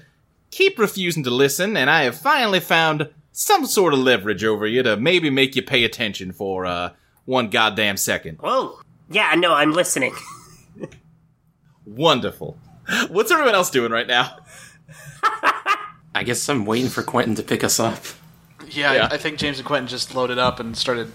[0.53, 4.83] keep refusing to listen, and I have finally found some sort of leverage over you
[4.85, 6.91] to maybe make you pay attention for, uh,
[7.25, 8.39] one goddamn second.
[8.39, 8.79] Whoa.
[9.11, 10.15] Yeah, no, I'm listening.
[11.85, 12.57] Wonderful.
[13.09, 14.37] What's everyone else doing right now?
[16.15, 17.99] I guess I'm waiting for Quentin to pick us up.
[18.71, 19.09] Yeah, Yeah.
[19.11, 21.11] I think James and Quentin just loaded up and started.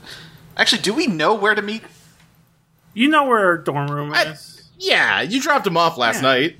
[0.57, 1.83] Actually, do we know where to meet?
[2.93, 4.69] You know where our dorm room I- is.
[4.77, 6.21] Yeah, you dropped him off last Yeah.
[6.21, 6.57] night.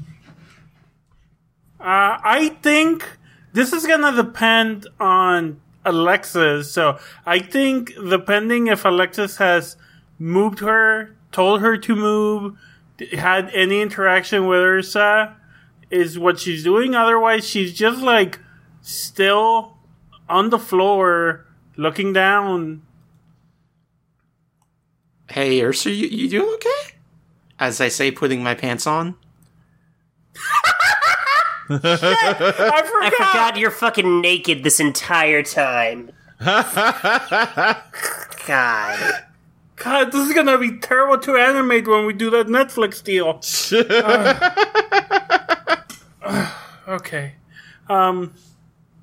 [1.80, 3.06] Uh, I think
[3.60, 6.72] this is gonna depend on Alexis.
[6.72, 9.76] So I think depending if Alexis has
[10.18, 12.58] moved her, told her to move,
[13.12, 15.36] had any interaction with Ursa,
[15.92, 16.96] is what she's doing.
[16.96, 18.40] Otherwise, she's just like
[18.82, 19.76] still
[20.30, 21.46] on the floor,
[21.76, 22.84] looking down.
[25.30, 26.96] Hey, Ursa, you, you doing okay?
[27.60, 29.16] As I say, putting my pants on.
[31.70, 33.04] I forgot.
[33.04, 36.12] I forgot you're fucking naked this entire time.
[38.48, 39.24] God.
[39.76, 43.40] God, this is gonna be terrible to animate when we do that Netflix deal.
[46.22, 46.52] Uh,
[46.88, 47.34] okay.
[47.88, 48.34] Um,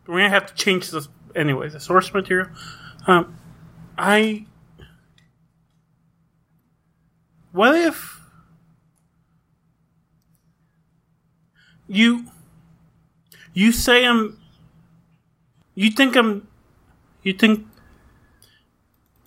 [0.07, 1.68] we're gonna have to change this anyway.
[1.68, 2.48] The source material.
[3.07, 3.37] Um,
[3.96, 4.46] I.
[7.52, 8.20] What if
[11.88, 12.26] you
[13.57, 14.38] you say I'm
[15.75, 16.47] you think I'm
[17.23, 17.66] you think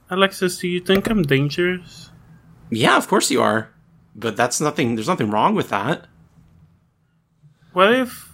[0.09, 2.11] Alexis, do you think I'm dangerous?
[2.69, 3.69] Yeah, of course you are.
[4.15, 6.05] But that's nothing, there's nothing wrong with that.
[7.73, 8.29] What if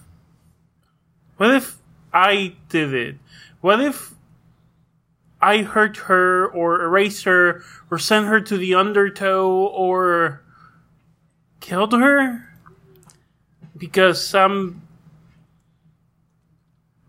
[1.38, 1.78] what if
[2.12, 3.16] I did it?
[3.60, 4.14] What if
[5.40, 10.42] I hurt her or erased her or sent her to the undertow or
[11.60, 12.48] killed her?
[13.76, 14.85] Because I'm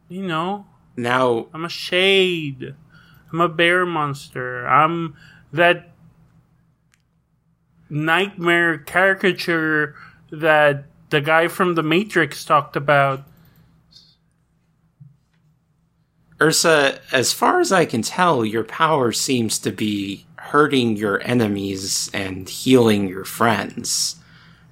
[0.10, 0.66] you know,
[0.96, 2.76] Now, I'm a shade.
[3.32, 4.68] I'm a bear monster.
[4.68, 5.16] I'm
[5.54, 5.92] that
[7.90, 9.96] nightmare caricature
[10.32, 13.24] that the guy from the Matrix talked about.
[16.42, 22.12] Ursa, as far as I can tell, your power seems to be hurting your enemies
[22.14, 24.18] and healing your friends.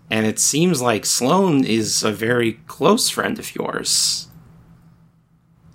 [0.09, 4.24] And it seems like Sloane is a very close friend of yours.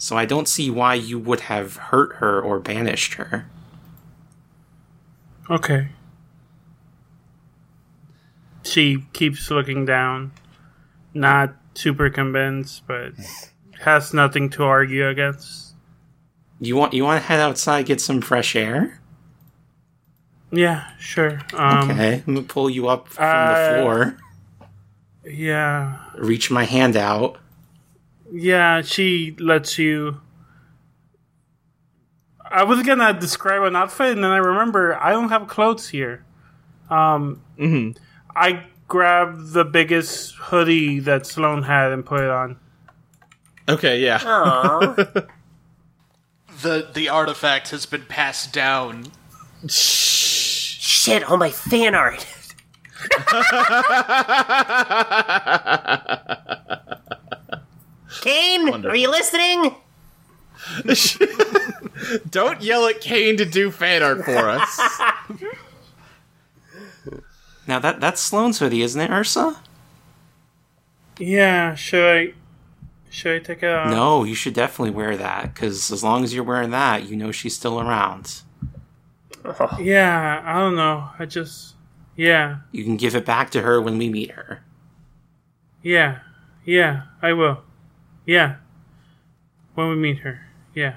[0.00, 3.44] So I don't see why you would have hurt her or banished her.
[5.50, 5.88] Okay.
[8.62, 10.32] She keeps looking down,
[11.12, 13.12] not super convinced, but
[13.80, 15.74] has nothing to argue against.
[16.60, 19.02] You want you want to head outside get some fresh air?
[20.50, 21.42] Yeah, sure.
[21.52, 24.16] Um, Okay, I'm gonna pull you up from uh, the floor.
[25.26, 27.36] Yeah, Reach my hand out.
[28.32, 30.20] Yeah, she lets you.
[32.44, 36.24] I was gonna describe an outfit, and then I remember I don't have clothes here.
[36.88, 37.42] Um,
[38.34, 42.58] I grabbed the biggest hoodie that Sloan had and put it on.
[43.68, 44.20] Okay, yeah.
[44.24, 44.94] Aw.
[46.62, 49.06] The the artifact has been passed down.
[49.66, 52.26] Shh shit, all my fan art.
[58.22, 59.74] Kane, are you listening?
[62.30, 64.80] Don't yell at Kane to do fan art for us.
[67.66, 69.56] Now that that's Sloane's hoodie, isn't it, Ursa?
[71.18, 72.34] Yeah, should I?
[73.10, 73.90] Should I take it off?
[73.90, 77.30] No, you should definitely wear that because as long as you're wearing that, you know
[77.32, 78.42] she's still around.
[79.80, 81.08] Yeah, I don't know.
[81.18, 81.74] I just.
[82.16, 84.62] Yeah, You can give it back to her when we meet her.
[85.82, 86.18] yeah,
[86.66, 87.04] yeah.
[87.22, 87.62] I will.
[88.26, 88.56] Yeah.
[89.74, 90.46] When we meet her.
[90.74, 90.96] Yeah.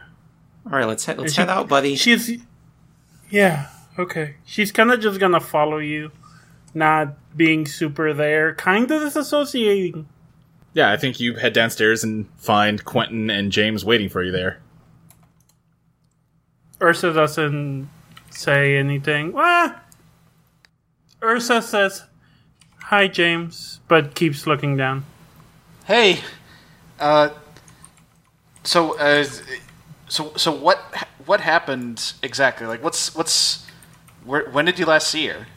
[0.66, 1.96] All right, let's head, let's she- head out, buddy.
[1.96, 2.40] She's,
[3.30, 3.68] yeah,
[4.00, 4.36] okay.
[4.46, 6.12] She's kind of just gonna follow you,
[6.74, 10.06] not being super there, kind of disassociating.
[10.74, 14.60] yeah, I think you head downstairs and find Quentin and James waiting for you there.
[16.82, 17.90] Ursa doesn't
[18.30, 19.32] say anything.
[19.32, 19.76] Well,
[21.22, 22.04] Ursa says,
[22.84, 25.06] "Hi, James," but keeps looking down.
[25.86, 26.22] Hey,
[27.00, 27.30] uh,
[28.64, 29.26] so uh,
[30.08, 30.80] so so what
[31.26, 32.68] what happened exactly?
[32.68, 33.66] Like, what's what's
[34.24, 35.48] where, when did you last see her?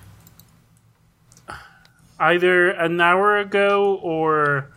[2.18, 4.70] Either an hour ago or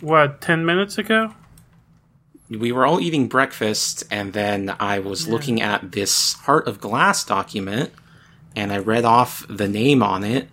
[0.00, 1.34] what, ten minutes ago?
[2.58, 7.24] we were all eating breakfast, and then I was looking at this Heart of Glass
[7.24, 7.92] document,
[8.56, 10.48] and I read off the name on it,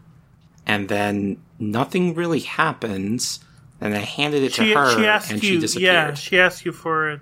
[0.66, 3.40] and then nothing really happened.
[3.80, 5.94] And I handed it She to her, she asked and you, she disappeared.
[5.94, 7.20] yeah, she asked you for it,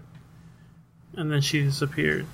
[1.15, 2.25] and then she disappeared.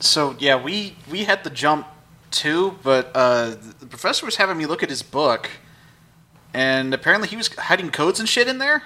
[0.00, 1.86] So yeah, we we had the jump
[2.30, 5.50] too, but uh, the professor was having me look at his book,
[6.52, 8.82] and apparently he was hiding codes and shit in there.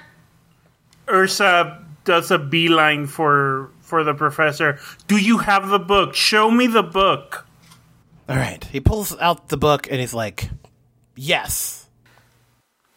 [1.11, 4.79] Ursa does a beeline for for the professor.
[5.09, 6.14] Do you have the book?
[6.14, 7.47] Show me the book.
[8.29, 8.62] All right.
[8.64, 10.51] He pulls out the book and he's like,
[11.16, 11.87] "Yes."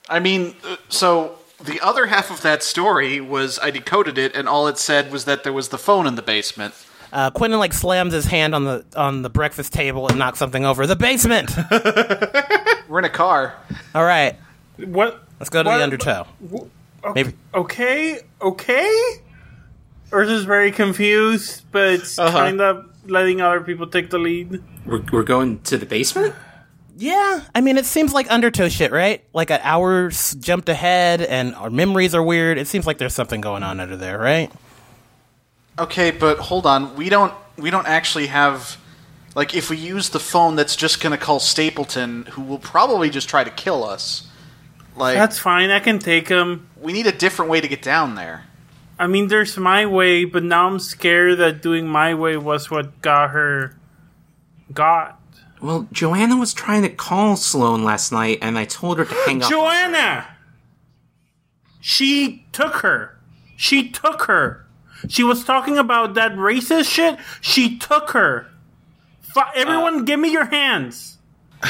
[0.09, 4.47] I mean, uh, so the other half of that story was I decoded it, and
[4.49, 6.73] all it said was that there was the phone in the basement.
[7.13, 10.65] Uh, Quentin like slams his hand on the on the breakfast table and knocks something
[10.65, 10.87] over.
[10.87, 11.51] The basement.
[12.87, 13.55] We're in a car.
[13.93, 14.35] All right.
[14.77, 15.21] What?
[15.39, 16.27] Let's go to What- the undertow.
[17.15, 17.33] Maybe.
[17.53, 19.15] Okay, okay.
[20.13, 22.31] Ursa's very confused, but Uh-huh.
[22.31, 24.61] kind of letting other people take the lead.
[24.85, 26.35] We're, we're going to the basement?
[27.01, 29.23] Yeah, I mean, it seems like Undertow shit, right?
[29.33, 32.59] Like an hour's jumped ahead, and our memories are weird.
[32.59, 34.51] It seems like there's something going on under there, right?
[35.79, 36.95] Okay, but hold on.
[36.95, 38.77] We don't we don't actually have
[39.33, 43.09] like if we use the phone that's just going to call Stapleton who will probably
[43.09, 44.27] just try to kill us.
[44.95, 45.71] Like That's fine.
[45.71, 46.69] I can take him.
[46.79, 48.45] we need a different way to get down there.
[48.99, 53.01] I mean, there's my way, but now I'm scared that doing my way was what
[53.01, 53.75] got her
[54.71, 55.19] got.
[55.61, 59.43] Well, Joanna was trying to call Sloane last night, and I told her to hang
[59.43, 59.49] up.
[59.49, 60.27] Joanna!
[61.79, 63.17] She took her.
[63.57, 64.65] She took her.
[65.07, 67.17] She was talking about that racist shit.
[67.41, 68.47] She took her.
[69.21, 71.17] Fi- everyone, uh, give me your hands.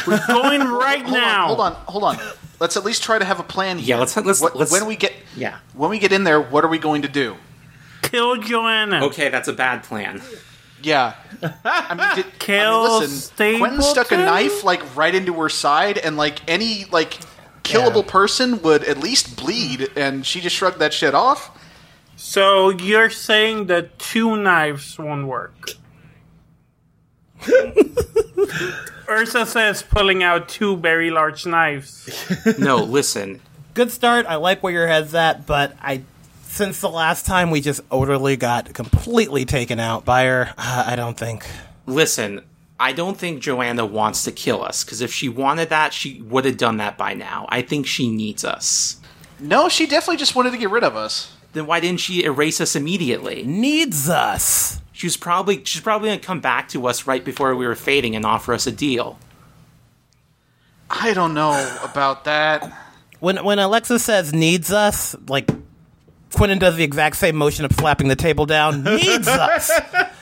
[0.08, 1.42] We're going right Hold now.
[1.44, 2.18] on, hold on, hold on.
[2.60, 3.96] Let's at least try to have a plan here.
[3.96, 5.58] Yeah, let's- let's- What- let's- when we get Yeah.
[5.74, 7.36] when we get in there, what are we going to do?
[8.02, 9.04] Kill Joanna.
[9.06, 10.22] Okay, that's a bad plan.
[10.84, 11.16] Yeah.
[11.64, 15.50] I mean, did, Kill I mean, listen, Quentin stuck a knife like right into her
[15.50, 17.18] side, and like any like
[17.64, 21.58] killable person would at least bleed, and she just shrugged that shit off.
[22.16, 25.72] So you're saying that two knives won't work?
[29.10, 32.08] Ursa says pulling out two very large knives.
[32.60, 33.42] No, listen.
[33.74, 34.26] Good start.
[34.26, 36.04] I like where your head's at, but I,
[36.52, 40.98] since the last time we just utterly got completely taken out by her, uh, I
[40.98, 41.46] don't think.
[41.86, 42.42] Listen,
[42.78, 46.44] I don't think Joanna wants to kill us, because if she wanted that, she would
[46.44, 47.46] have done that by now.
[47.48, 49.00] I think she needs us.
[49.40, 51.34] No, she definitely just wanted to get rid of us.
[51.54, 53.44] Then why didn't she erase us immediately?
[53.44, 54.82] Needs us.
[54.92, 58.16] She was probably she's probably gonna come back to us right before we were fading
[58.16, 59.18] and offer us a deal.
[60.90, 62.72] I don't know about that.
[63.20, 65.50] When when Alexis says needs us, like
[66.34, 68.84] Quentin does the exact same motion of slapping the table down.
[68.84, 69.72] Needs us,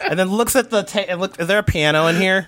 [0.02, 1.40] and then looks at the ta- and look.
[1.40, 2.48] Is there a piano in here?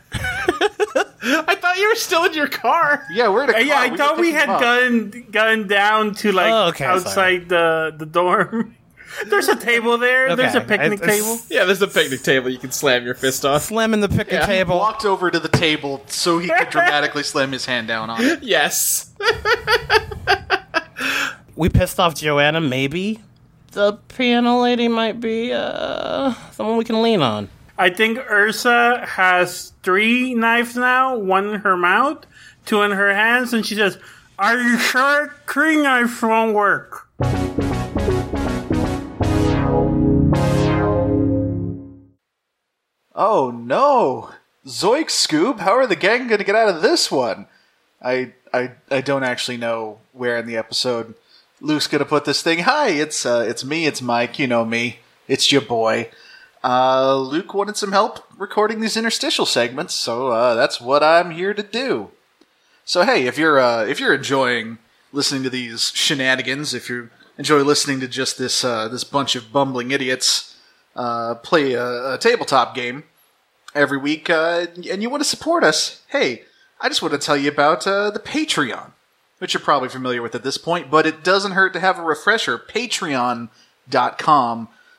[1.24, 3.06] I thought you were still in your car.
[3.12, 3.62] Yeah, we're in uh, a car.
[3.62, 3.80] yeah.
[3.80, 4.62] I were thought we had him up.
[4.62, 8.76] gotten gotten down to like Oh, okay, outside the the dorm.
[9.28, 10.38] There's a table there.
[10.38, 11.38] There's a picnic I- table.
[11.50, 13.60] Yeah, there's a picnic table you can slam your fist on.
[13.60, 14.46] Slamming the picnic Yeah.
[14.46, 14.78] table.
[14.78, 18.42] Walked over to the table so he could dramatically slam his hand down on it.
[18.42, 19.14] Yes.
[21.58, 22.62] we pissed off Joanna.
[22.62, 23.20] Maybe
[23.72, 27.50] the piano lady might be uh, someone we can lean on.
[27.78, 31.18] I think Ursa has three knives now.
[31.18, 32.26] One in her mouth,
[32.66, 33.98] two in her hands, and she says,
[34.38, 37.08] "Are you sure three knives won't work?"
[43.14, 44.30] Oh no!
[44.66, 47.48] Zoinks Scoob, how are the gang gonna get out of this one?
[48.02, 51.16] I I I don't actually know where in the episode
[51.62, 52.60] Luke's gonna put this thing.
[52.60, 55.00] Hi, it's uh it's me, it's Mike, you know me.
[55.28, 56.10] It's your boy.
[56.64, 61.54] Uh Luke wanted some help recording these interstitial segments, so uh that's what I'm here
[61.54, 62.10] to do.
[62.84, 64.80] So hey, if you're uh if you're enjoying
[65.14, 69.54] listening to these shenanigans, if you enjoy listening to just this uh this bunch of
[69.54, 70.58] bumbling idiots
[70.96, 73.04] uh, play a, a tabletop game
[73.74, 76.44] every week, uh, and you want to support us, hey,
[76.80, 78.92] I just want to tell you about uh, the Patreon,
[79.42, 82.04] which you're probably familiar with at this point, but it doesn't hurt to have a
[82.04, 82.60] refresher.
[82.60, 83.50] Patreon.com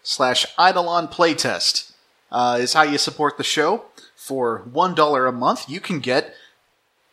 [0.03, 1.93] slash Eidolon Playtest
[2.33, 3.85] uh, is how you support the show.
[4.17, 6.35] For $1 a month, you can get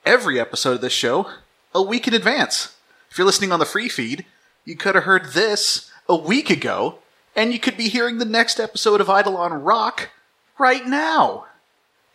[0.07, 1.29] every episode of this show
[1.71, 2.75] a week in advance.
[3.11, 4.25] If you're listening on the free feed,
[4.65, 6.97] you could have heard this a week ago,
[7.35, 10.09] and you could be hearing the next episode of Eidolon Rock
[10.57, 11.45] right now.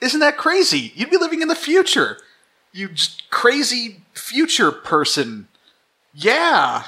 [0.00, 0.92] Isn't that crazy?
[0.96, 2.18] You'd be living in the future.
[2.72, 2.90] You
[3.30, 5.48] crazy future person.
[6.12, 6.84] Yeah.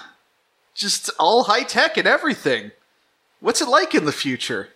[0.75, 2.73] Just all high tech and everything.
[3.41, 4.71] What's it like in the future?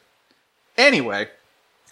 [0.76, 1.28] Anyway,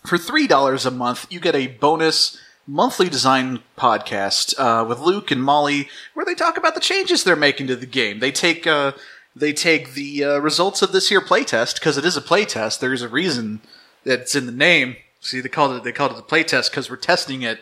[0.05, 5.43] for $3 a month, you get a bonus monthly design podcast uh, with Luke and
[5.43, 8.21] Molly, where they talk about the changes they're making to the game.
[8.21, 8.93] They take uh,
[9.35, 12.79] they take the uh, results of this here playtest because it is a playtest.
[12.81, 13.61] There's a reason
[14.05, 14.97] that it's in the name.
[15.21, 17.61] See, they called it they called it a playtest because we're testing it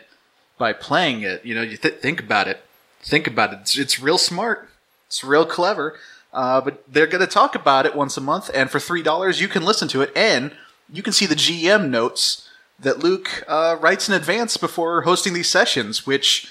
[0.57, 1.45] by playing it.
[1.45, 2.63] You know, you th- think about it.
[3.07, 3.59] Think about it.
[3.61, 4.69] It's, it's real smart.
[5.07, 5.97] It's real clever.
[6.33, 9.39] Uh, but they're going to talk about it once a month, and for three dollars,
[9.39, 10.51] you can listen to it, and
[10.91, 12.49] you can see the GM notes
[12.79, 16.47] that Luke uh, writes in advance before hosting these sessions, which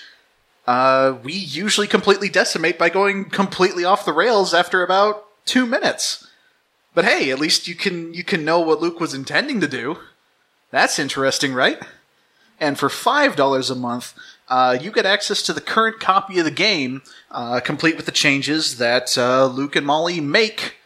[0.66, 6.26] uh, we usually completely decimate by going completely off the rails after about two minutes.
[6.94, 9.98] But hey, at least you can you can know what Luke was intending to do.
[10.70, 11.80] That's interesting, right?
[12.58, 14.14] And for five dollars a month,
[14.48, 18.12] uh, you get access to the current copy of the game, uh, complete with the
[18.12, 20.76] changes that uh, Luke and Molly make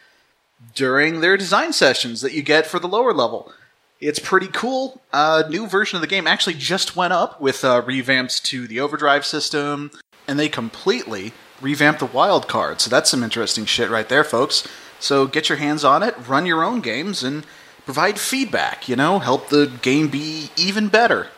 [0.74, 3.52] during their design sessions that you get for the lower level.
[4.00, 5.02] It's pretty cool.
[5.12, 8.66] A uh, new version of the game actually just went up with uh, revamps to
[8.66, 9.90] the overdrive system,
[10.26, 12.80] and they completely revamped the wild card.
[12.80, 14.66] So that's some interesting shit right there, folks.
[14.98, 17.44] So get your hands on it, run your own games, and
[17.84, 18.88] provide feedback.
[18.88, 21.28] You know, help the game be even better.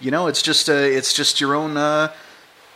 [0.00, 2.12] You know, it's just uh, it's just your own uh,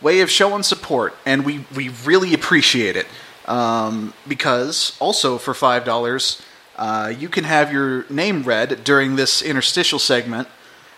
[0.01, 3.07] way of showing support, and we we really appreciate it.
[3.45, 6.41] Um, because also for five dollars,
[6.75, 10.47] uh, you can have your name read during this interstitial segment,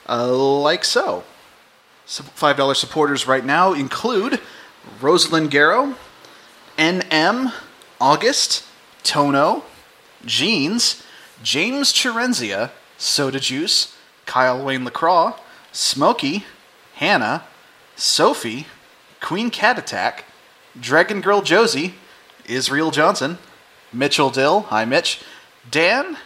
[0.08, 1.24] uh, like so.
[2.06, 2.24] so.
[2.24, 4.40] Five dollar supporters right now include
[5.00, 5.96] Rosalind Garrow,
[6.78, 7.52] N.M.,
[8.00, 8.64] August,
[9.04, 9.64] Tono,
[10.26, 11.04] Jeans,
[11.44, 13.96] James Chirenzia, Soda Juice,
[14.26, 15.34] Kyle Wayne LaCroix,
[15.72, 16.46] Smokey,
[16.96, 17.44] Hannah,
[17.96, 18.68] Sophie,
[19.20, 20.26] Queen Cat Attack,
[20.80, 21.96] Dragon Girl Josie,
[22.46, 23.38] Israel Johnson,
[23.94, 25.22] Mitchell Dill, hi Mitch,
[25.70, 26.18] Dan,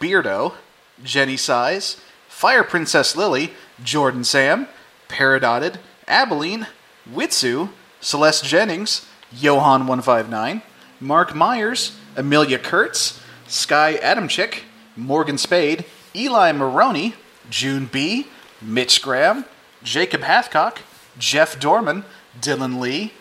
[0.00, 0.54] Beardo,
[1.02, 4.66] Jenny Size, Fire Princess Lily, Jordan Sam,
[5.08, 5.78] Paradotted,
[6.08, 6.66] Abilene,
[7.10, 7.70] Witsu,
[8.00, 10.62] Celeste Jennings, Johan159,
[11.00, 14.60] Mark Myers, Amelia Kurtz, Sky Adamchick,
[14.96, 15.84] Morgan Spade,
[16.14, 17.14] Eli Maroney,
[17.48, 18.26] June B.,
[18.62, 19.44] Mitch Graham,
[19.82, 20.78] Jacob Hathcock,
[21.18, 22.04] Jeff Dorman,
[22.40, 23.12] Dylan Lee,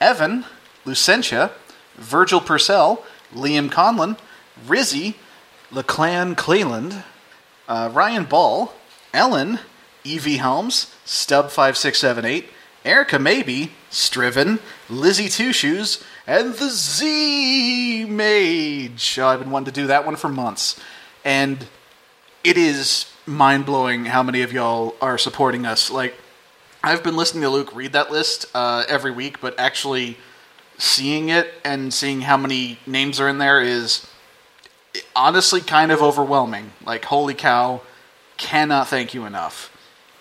[0.00, 0.44] Evan,
[0.84, 1.50] Lucentia,
[1.96, 4.16] Virgil Purcell, Liam Conlon,
[4.66, 5.14] Rizzy,
[5.70, 7.04] Lachlan Cleland,
[7.68, 8.72] uh, Ryan Ball,
[9.12, 9.60] Ellen,
[10.04, 12.46] Evie Helms, Stub5678,
[12.84, 19.18] Erica Maybe, Striven, Lizzie Two Shoes, and the Z Mage.
[19.18, 20.80] Oh, I've been wanting to do that one for months.
[21.24, 21.66] And
[22.42, 25.90] it is mind blowing how many of y'all are supporting us.
[25.90, 26.14] Like,
[26.82, 30.16] I've been listening to Luke read that list uh, every week, but actually
[30.78, 34.06] seeing it and seeing how many names are in there is
[35.14, 36.72] honestly kind of overwhelming.
[36.84, 37.82] Like, holy cow,
[38.36, 39.76] cannot thank you enough.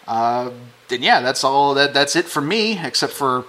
[0.07, 0.51] Uh,
[0.89, 1.75] then yeah, that's all.
[1.75, 3.45] That that's it for me, except for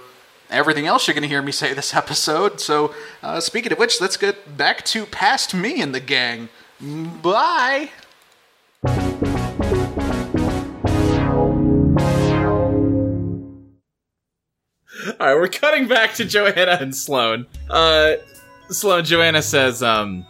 [0.49, 2.59] everything else you're going to hear me say this episode.
[2.61, 6.49] So, uh, speaking of which, let's get back to past me and the gang.
[6.79, 7.89] Bye.
[15.21, 17.45] All right, we're cutting back to Joanna and Sloan.
[17.69, 18.15] Uh,
[18.71, 20.25] Sloan, Joanna says, um,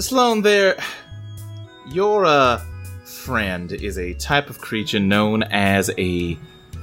[0.00, 0.74] Sloan, there,
[1.90, 2.56] your uh,
[3.04, 6.38] friend is a type of creature known as a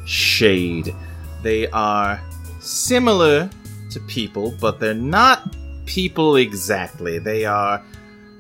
[0.06, 0.93] shade.
[1.41, 2.22] They are
[2.60, 3.49] similar
[3.89, 5.56] to people, but they're not
[5.88, 7.18] people exactly.
[7.18, 7.84] They are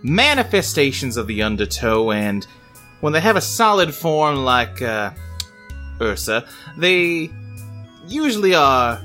[0.03, 2.45] manifestations of the undertow, and
[3.01, 5.09] when they have a solid form like uh,
[5.99, 6.47] Ursa,
[6.77, 7.31] they
[8.07, 9.01] usually are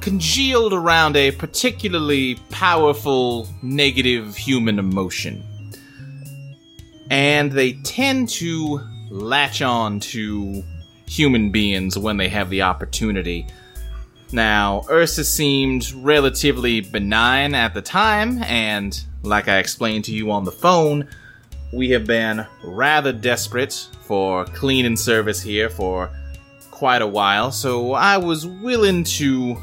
[0.00, 5.42] congealed around a particularly powerful negative human emotion.
[7.10, 10.62] And they tend to latch on to
[11.08, 13.46] human beings when they have the opportunity.
[14.32, 20.44] Now, Ursa seemed relatively benign at the time, and like I explained to you on
[20.44, 21.08] the phone,
[21.72, 26.10] we have been rather desperate for cleaning service here for
[26.76, 29.56] quite a while, so I was willing to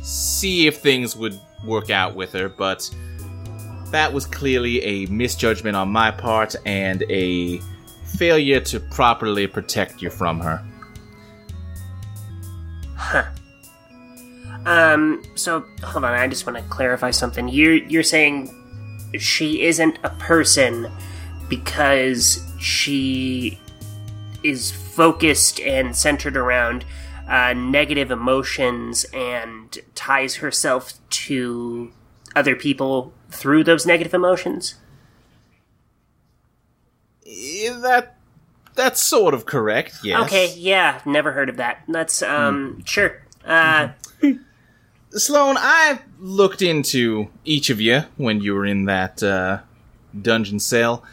[0.00, 2.88] see if things would work out with her, but
[3.90, 7.60] that was clearly a misjudgment on my part and a
[8.16, 10.64] failure to properly protect you from her.
[12.96, 13.24] Huh.
[14.64, 17.46] Um, so hold on, I just want to clarify something.
[17.46, 18.48] You're you're saying
[19.18, 20.90] she isn't a person
[21.50, 23.60] because she
[24.42, 26.84] is focused and centered around
[27.28, 31.92] uh, negative emotions and ties herself to
[32.36, 34.74] other people through those negative emotions.
[37.24, 38.16] That
[38.74, 39.98] that's sort of correct.
[40.02, 40.24] Yes.
[40.24, 41.82] Okay, yeah, never heard of that.
[41.88, 43.22] That's um sure.
[43.44, 43.88] Uh
[45.10, 49.60] Sloan, I looked into each of you when you were in that uh,
[50.20, 51.04] dungeon cell,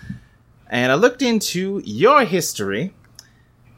[0.68, 2.94] and I looked into your history.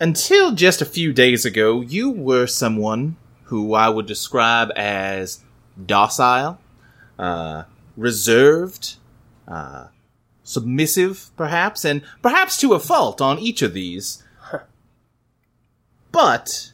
[0.03, 5.39] Until just a few days ago, you were someone who I would describe as
[5.85, 6.59] docile,
[7.17, 7.63] uh,
[7.95, 8.95] reserved,
[9.47, 9.85] uh,
[10.43, 14.21] submissive, perhaps, and perhaps to a fault on each of these.
[16.11, 16.73] But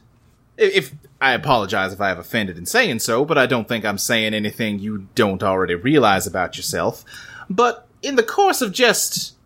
[0.56, 3.96] if I apologize if I have offended in saying so, but I don't think I'm
[3.96, 7.04] saying anything you don't already realize about yourself.
[7.48, 9.36] But in the course of just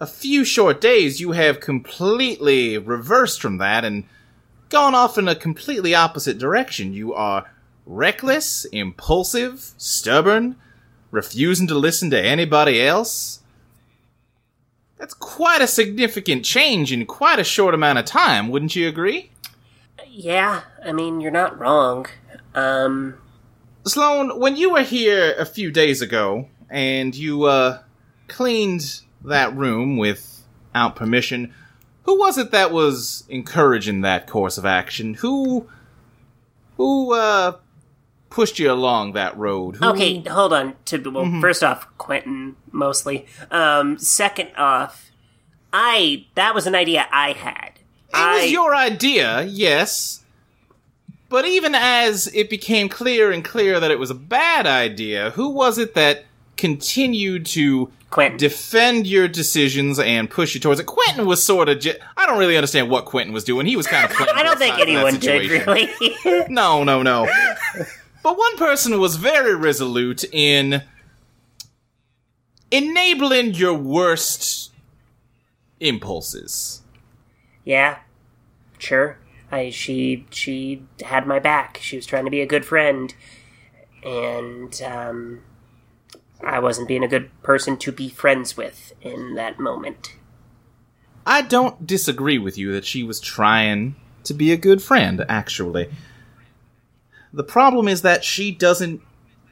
[0.00, 4.04] a few short days, you have completely reversed from that and
[4.68, 6.92] gone off in a completely opposite direction.
[6.92, 7.50] You are
[7.86, 10.56] reckless, impulsive, stubborn,
[11.10, 13.40] refusing to listen to anybody else?
[14.98, 19.30] That's quite a significant change in quite a short amount of time, wouldn't you agree?
[20.06, 22.06] Yeah, I mean, you're not wrong.
[22.54, 23.16] Um,
[23.86, 27.80] Sloan, when you were here a few days ago and you uh,
[28.26, 31.52] cleaned that room without permission,
[32.02, 35.14] who was it that was encouraging that course of action?
[35.14, 35.68] Who
[36.76, 37.56] who uh,
[38.30, 39.76] pushed you along that road?
[39.76, 39.86] Who...
[39.90, 40.74] okay, hold on.
[40.86, 43.26] To well, first off, Quentin mostly.
[43.50, 45.10] Um, second off,
[45.72, 47.72] I that was an idea I had.
[48.08, 50.24] It I was your idea, yes.
[51.28, 55.50] But even as it became clear and clear that it was a bad idea, who
[55.50, 56.24] was it that
[56.56, 58.38] continued to Quentin.
[58.38, 60.86] defend your decisions and push you towards it?
[60.86, 61.80] Quentin was sort of.
[61.80, 63.66] J- I don't really understand what Quentin was doing.
[63.66, 64.16] He was kind of.
[64.34, 65.50] I don't think sides of that anyone did
[66.24, 66.46] really.
[66.48, 67.28] No, no, no.
[68.22, 70.82] but one person was very resolute in
[72.70, 74.72] enabling your worst
[75.80, 76.82] impulses.
[77.64, 77.98] yeah,
[78.78, 79.18] sure.
[79.50, 81.78] I she she had my back.
[81.80, 83.14] She was trying to be a good friend,
[84.04, 85.40] and um,
[86.42, 90.16] I wasn't being a good person to be friends with in that moment.
[91.26, 95.90] I don't disagree with you that she was trying to be a good friend, actually.
[97.32, 99.02] The problem is that she doesn't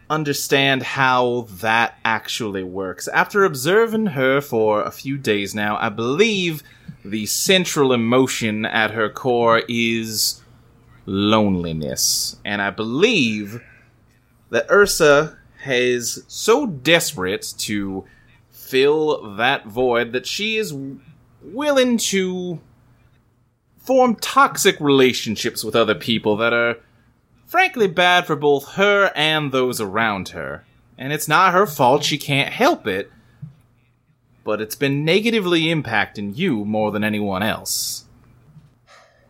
[0.09, 3.09] understand how that actually works.
[3.09, 6.63] After observing her for a few days now, I believe
[7.05, 10.43] the central emotion at her core is
[11.05, 12.37] loneliness.
[12.45, 13.63] And I believe
[14.51, 15.37] that Ursa
[15.69, 18.05] is so desperate to
[18.51, 20.75] fill that void that she is
[21.43, 22.61] willing to
[23.79, 26.77] form toxic relationships with other people that are
[27.47, 30.65] frankly bad for both her and those around her.
[30.99, 33.11] And it's not her fault, she can't help it.
[34.43, 38.05] But it's been negatively impacting you more than anyone else.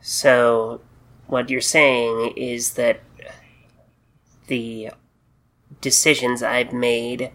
[0.00, 0.80] So,
[1.26, 3.00] what you're saying is that
[4.46, 4.90] the
[5.86, 7.30] decisions I've made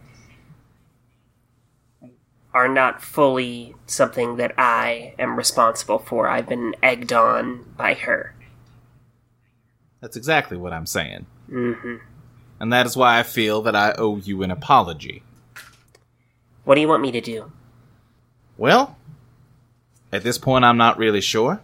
[2.54, 6.28] are not fully something that I am responsible for.
[6.28, 8.36] I've been egged on by her.
[10.02, 11.28] That's exactly what I'm saying.
[11.50, 11.96] Mm-hmm.
[12.60, 15.24] And that is why I feel that I owe you an apology.
[16.66, 17.54] What do you want me to do?
[18.58, 18.98] Well,
[20.12, 21.62] at this point, I'm not really sure.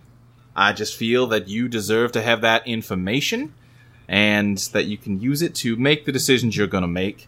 [0.56, 3.54] I just feel that you deserve to have that information
[4.08, 7.28] and that you can use it to make the decisions you're going to make.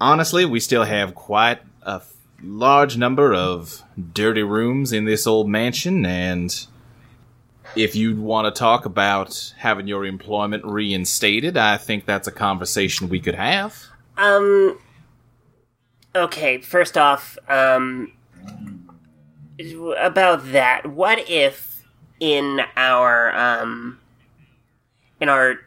[0.00, 2.12] Honestly, we still have quite a f-
[2.42, 3.82] large number of
[4.12, 6.66] dirty rooms in this old mansion, and
[7.76, 13.08] if you'd want to talk about having your employment reinstated, I think that's a conversation
[13.08, 13.76] we could have.
[14.16, 14.78] Um.
[16.14, 18.12] Okay, first off, um.
[19.98, 21.84] About that, what if
[22.20, 24.00] in our, um.
[25.20, 25.60] In our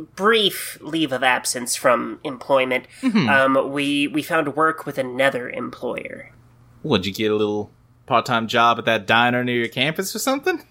[0.00, 6.32] brief leave of absence from employment, um, we, we found work with another employer?
[6.82, 7.70] Would you get a little
[8.06, 10.62] part time job at that diner near your campus or something?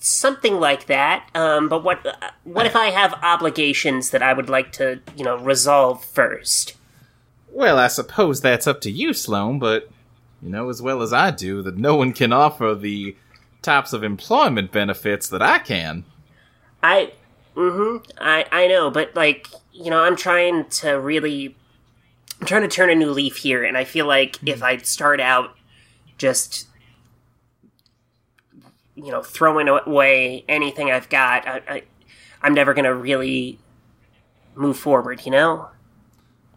[0.00, 1.28] something like that.
[1.34, 5.24] Um, but what uh, what if I have obligations that I would like to, you
[5.24, 6.76] know, resolve first?
[7.52, 9.90] Well, I suppose that's up to you, Sloan, but
[10.42, 13.16] you know as well as I do that no one can offer the
[13.62, 16.04] types of employment benefits that I can.
[16.82, 17.12] I,
[17.54, 21.56] mm-hmm, I I know, but like, you know, I'm trying to really,
[22.40, 25.20] I'm trying to turn a new leaf here, and I feel like if I start
[25.20, 25.56] out
[26.18, 26.66] just,
[28.94, 31.82] you know, throwing away anything I've got, I, I
[32.42, 33.58] I'm never gonna really
[34.54, 35.24] move forward.
[35.24, 35.68] You know.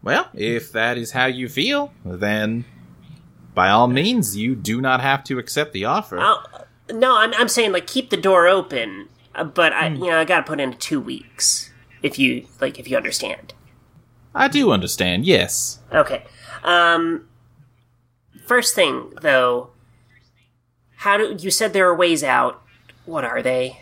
[0.02, 2.66] Well, if that is how you feel, then
[3.54, 6.18] by all means, you do not have to accept the offer.
[6.20, 6.42] Oh,
[6.92, 10.24] no, I'm I'm saying like keep the door open, uh, but I you know I
[10.24, 11.70] gotta put in two weeks
[12.02, 13.54] if you like if you understand.
[14.34, 15.78] I do understand, yes.
[15.92, 16.24] Okay.
[16.62, 17.28] Um.
[18.46, 19.70] First thing though,
[20.96, 22.62] how do you said there are ways out?
[23.06, 23.80] What are they?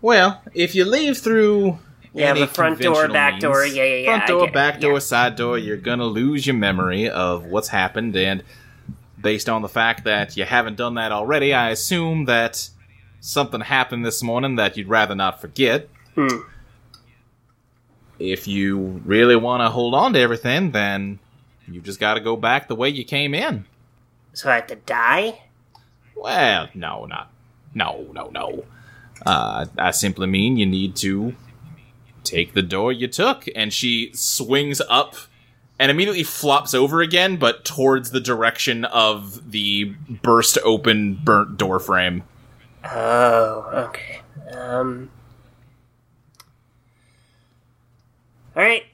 [0.00, 1.78] Well, if you leave through
[2.12, 4.92] Yeah, the front door, back door, yeah, yeah, yeah, front door, get it, back door,
[4.94, 4.98] yeah.
[4.98, 8.42] side door, you're gonna lose your memory of what's happened, and
[9.20, 12.70] based on the fact that you haven't done that already, I assume that
[13.28, 15.86] something happened this morning that you'd rather not forget.
[16.14, 16.38] Hmm.
[18.18, 21.18] If you really want to hold on to everything, then
[21.68, 23.66] you just got to go back the way you came in.
[24.32, 25.42] So I have to die?
[26.16, 27.30] Well, no, not.
[27.74, 28.64] No, no, no.
[29.26, 31.36] Uh, I simply mean you need to
[32.24, 33.44] take the door you took.
[33.54, 35.14] And she swings up
[35.78, 41.78] and immediately flops over again, but towards the direction of the burst open, burnt door
[41.78, 42.24] frame.
[42.90, 44.20] Oh, okay.
[44.52, 45.10] Um.
[48.56, 48.84] Alright.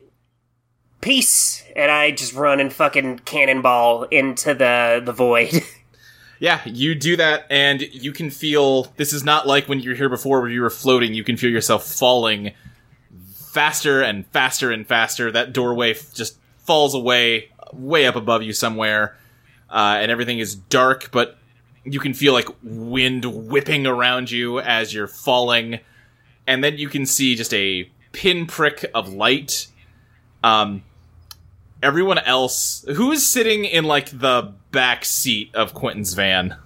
[1.01, 1.62] Peace!
[1.76, 5.62] And I just run and fucking cannonball into the, the void.
[6.40, 8.92] Yeah, you do that, and you can feel.
[8.97, 11.14] This is not like when you were here before, where you were floating.
[11.14, 12.53] You can feel yourself falling
[13.34, 15.30] faster and faster and faster.
[15.30, 19.16] That doorway f- just falls away, way up above you somewhere,
[19.70, 21.11] uh, and everything is dark.
[21.12, 21.38] But
[21.85, 25.80] you can feel like wind whipping around you as you're falling,
[26.47, 29.66] and then you can see just a pinprick of light.
[30.43, 30.85] Um,
[31.82, 36.57] everyone else who is sitting in like the back seat of Quentin's van.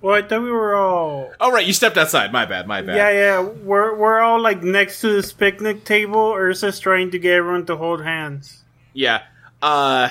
[0.00, 1.32] Well, I thought we were all.
[1.40, 2.32] Oh right, you stepped outside.
[2.32, 2.68] My bad.
[2.68, 2.96] My bad.
[2.96, 3.40] Yeah, yeah.
[3.40, 6.32] We're we're all like next to this picnic table.
[6.32, 8.62] Ursa's trying to get everyone to hold hands.
[8.92, 9.22] Yeah.
[9.60, 10.10] Uh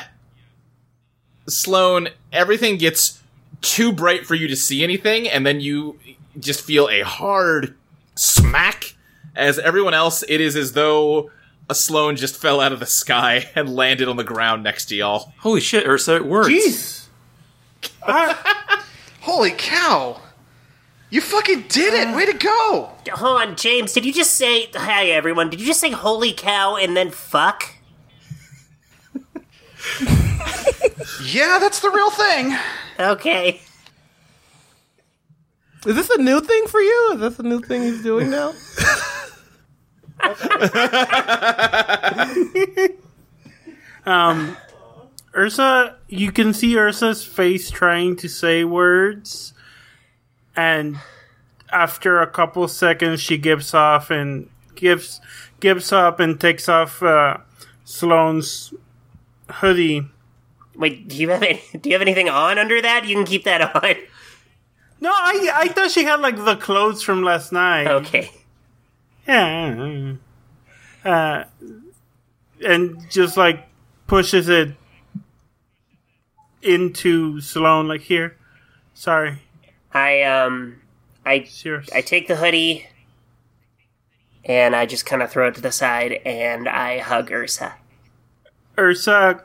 [1.47, 3.21] Sloan, everything gets
[3.65, 5.99] too bright for you to see anything, and then you
[6.39, 7.75] just feel a hard
[8.15, 8.95] smack.
[9.35, 11.29] As everyone else, it is as though
[11.69, 14.95] a Sloan just fell out of the sky and landed on the ground next to
[14.95, 15.33] y'all.
[15.39, 16.49] Holy shit, Ursa, it works.
[16.49, 17.07] Jeez.
[19.21, 20.21] Holy cow!
[21.09, 22.15] You fucking did it!
[22.15, 22.91] Way to go!
[23.11, 24.69] Uh, hold on, James, did you just say.
[24.75, 25.49] Hi, everyone.
[25.49, 27.75] Did you just say holy cow and then fuck?
[31.23, 32.55] Yeah, that's the real thing.
[32.99, 33.61] Okay.
[35.85, 37.11] Is this a new thing for you?
[37.13, 38.53] Is this a new thing he's doing now?
[45.35, 49.53] Ursa, you can see Ursa's face trying to say words,
[50.55, 50.97] and
[51.71, 55.19] after a couple seconds, she gives off and gives
[55.59, 57.37] gives up and takes off uh,
[57.83, 58.73] Sloane's
[59.49, 60.07] hoodie.
[60.77, 63.05] Wait, do you have any, do you have anything on under that?
[63.05, 63.95] You can keep that on.
[65.01, 67.87] No, I I thought she had like the clothes from last night.
[67.87, 68.31] Okay.
[69.27, 70.13] Yeah.
[71.03, 71.43] Uh,
[72.65, 73.67] and just like
[74.07, 74.69] pushes it
[76.61, 78.37] into Sloane, like here.
[78.93, 79.39] Sorry,
[79.93, 80.81] I um
[81.25, 81.47] I.
[81.93, 82.87] I take the hoodie
[84.45, 87.75] and I just kind of throw it to the side and I hug Ursa.
[88.77, 89.43] Ursa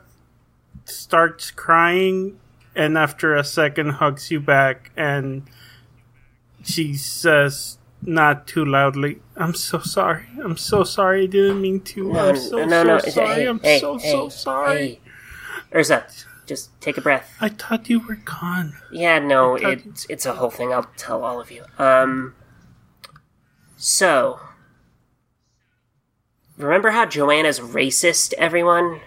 [0.91, 2.38] starts crying,
[2.74, 5.43] and after a second, hugs you back, and
[6.62, 10.26] she says, not too loudly, "I'm so sorry.
[10.43, 11.24] I'm so sorry.
[11.24, 12.16] I didn't mean to.
[12.16, 13.34] I'm so so sorry.
[13.34, 15.01] Hey, I'm hey, so hey, so sorry.
[15.74, 16.07] Ursa,
[16.47, 17.36] just take a breath.
[17.41, 18.74] I thought you were gone.
[18.91, 20.72] Yeah, no, it's it's a whole thing.
[20.72, 21.64] I'll tell all of you.
[21.78, 22.34] Um,
[23.76, 24.41] so
[26.57, 28.32] remember how Joanna's racist?
[28.34, 29.01] Everyone?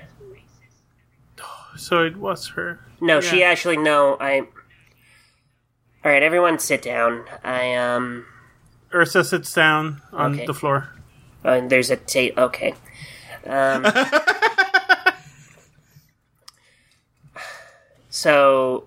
[1.76, 2.80] So it was her.
[3.02, 4.18] No, she actually no.
[4.20, 4.40] I.
[6.06, 7.26] All right, everyone, sit down.
[7.44, 8.26] I um.
[8.94, 10.46] Ursa sits down on Okay.
[10.46, 10.90] the floor.
[11.44, 12.38] Uh, there's a tape.
[12.38, 12.74] Okay.
[13.46, 13.86] Um,
[18.10, 18.86] so,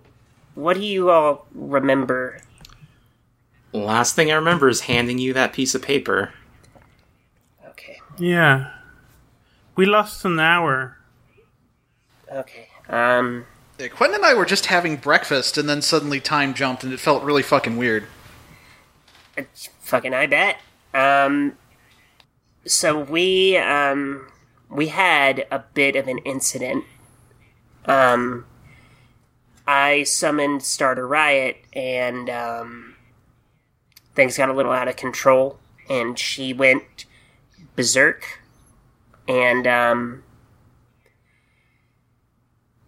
[0.55, 2.41] what do you all remember?
[3.73, 6.33] Last thing I remember is handing you that piece of paper.
[7.69, 8.01] Okay.
[8.19, 8.71] Yeah.
[9.75, 10.97] We lost an hour.
[12.33, 12.69] Okay.
[12.89, 13.47] Um.
[13.79, 17.01] Yeah, Quentin and I were just having breakfast, and then suddenly time jumped, and it
[17.01, 18.07] felt really fucking weird.
[19.37, 20.61] It's fucking I bet.
[20.95, 21.57] Um
[22.65, 24.27] so we um
[24.71, 26.85] we had a bit of an incident.
[27.85, 28.47] Um
[29.67, 32.97] I summoned Starter Riot and um
[34.15, 35.59] things got a little out of control
[35.91, 37.05] and she went
[37.75, 38.41] berserk
[39.29, 40.23] and um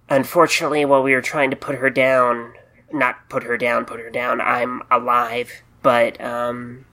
[0.09, 2.53] unfortunately while we were trying to put her down
[2.93, 6.85] not put her down put her down i'm alive but um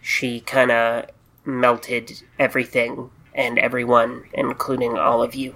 [0.00, 1.06] she kind of
[1.44, 5.54] melted everything and everyone including all of you.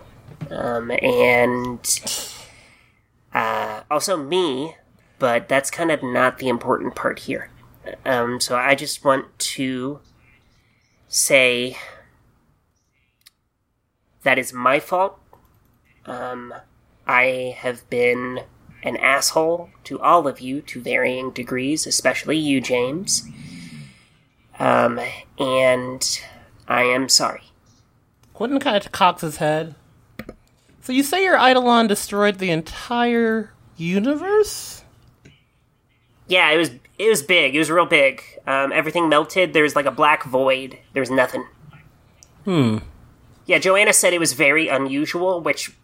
[0.51, 2.01] Um and
[3.35, 4.77] uh also me
[5.19, 7.51] but that's kind of not the important part here.
[8.05, 10.01] Um so i just want to
[11.09, 11.77] say
[14.23, 15.19] that is my fault.
[16.05, 16.55] Um
[17.07, 18.41] I have been
[18.83, 23.29] an asshole to all of you to varying degrees, especially you, James.
[24.59, 25.01] Um,
[25.39, 26.21] and
[26.69, 27.43] I am sorry.
[28.33, 29.75] Quentin kind of cocks his head.
[30.83, 34.85] So you say your Eidolon destroyed the entire universe?
[36.29, 37.55] Yeah, it was it was big.
[37.55, 38.23] It was real big.
[38.47, 39.53] Um, everything melted.
[39.53, 40.79] There was like a black void.
[40.93, 41.45] There was nothing.
[42.45, 42.79] Hmm.
[43.47, 45.77] Yeah, Joanna said it was very unusual, which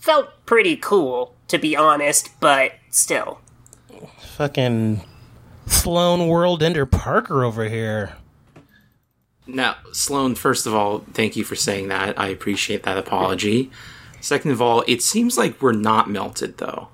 [0.00, 3.40] felt pretty cool, to be honest, but still.
[4.36, 5.02] Fucking
[5.66, 8.16] Sloan World Ender Parker over here.
[9.46, 12.18] Now, Sloan, first of all, thank you for saying that.
[12.18, 13.70] I appreciate that apology.
[14.20, 16.88] Second of all, it seems like we're not melted, though.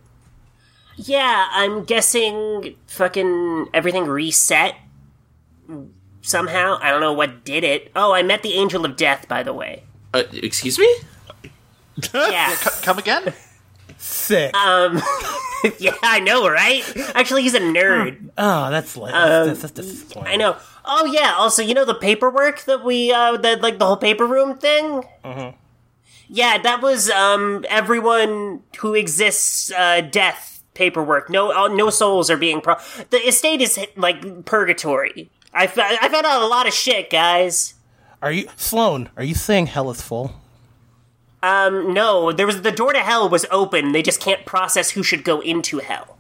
[0.97, 4.77] Yeah, I'm guessing fucking everything reset
[6.23, 6.79] somehow.
[6.81, 7.91] I don't know what did it.
[7.95, 9.83] Oh, I met the Angel of Death, by the way.
[10.15, 10.89] Uh, excuse me?
[12.15, 12.55] Yeah.
[12.55, 13.33] C- come again?
[13.99, 14.55] Sick.
[14.55, 15.01] Um,
[15.79, 16.83] yeah, I know, right?
[17.15, 18.31] Actually, he's a nerd.
[18.37, 20.33] oh, that's like that's, that's disappointing.
[20.33, 20.57] I know.
[20.85, 21.35] Oh yeah.
[21.37, 25.03] Also, you know the paperwork that we uh, that like the whole paper room thing.
[26.29, 31.31] Yeah, that was um everyone who exists uh, death paperwork.
[31.31, 32.75] No, uh, no souls are being pro.
[33.11, 35.31] The estate is like purgatory.
[35.55, 37.75] I, f- I found out a lot of shit, guys.
[38.21, 39.09] Are you Sloan?
[39.17, 40.33] Are you saying hell is full?
[41.47, 43.93] Um, no, there was the door to hell was open.
[43.93, 46.19] They just can't process who should go into hell.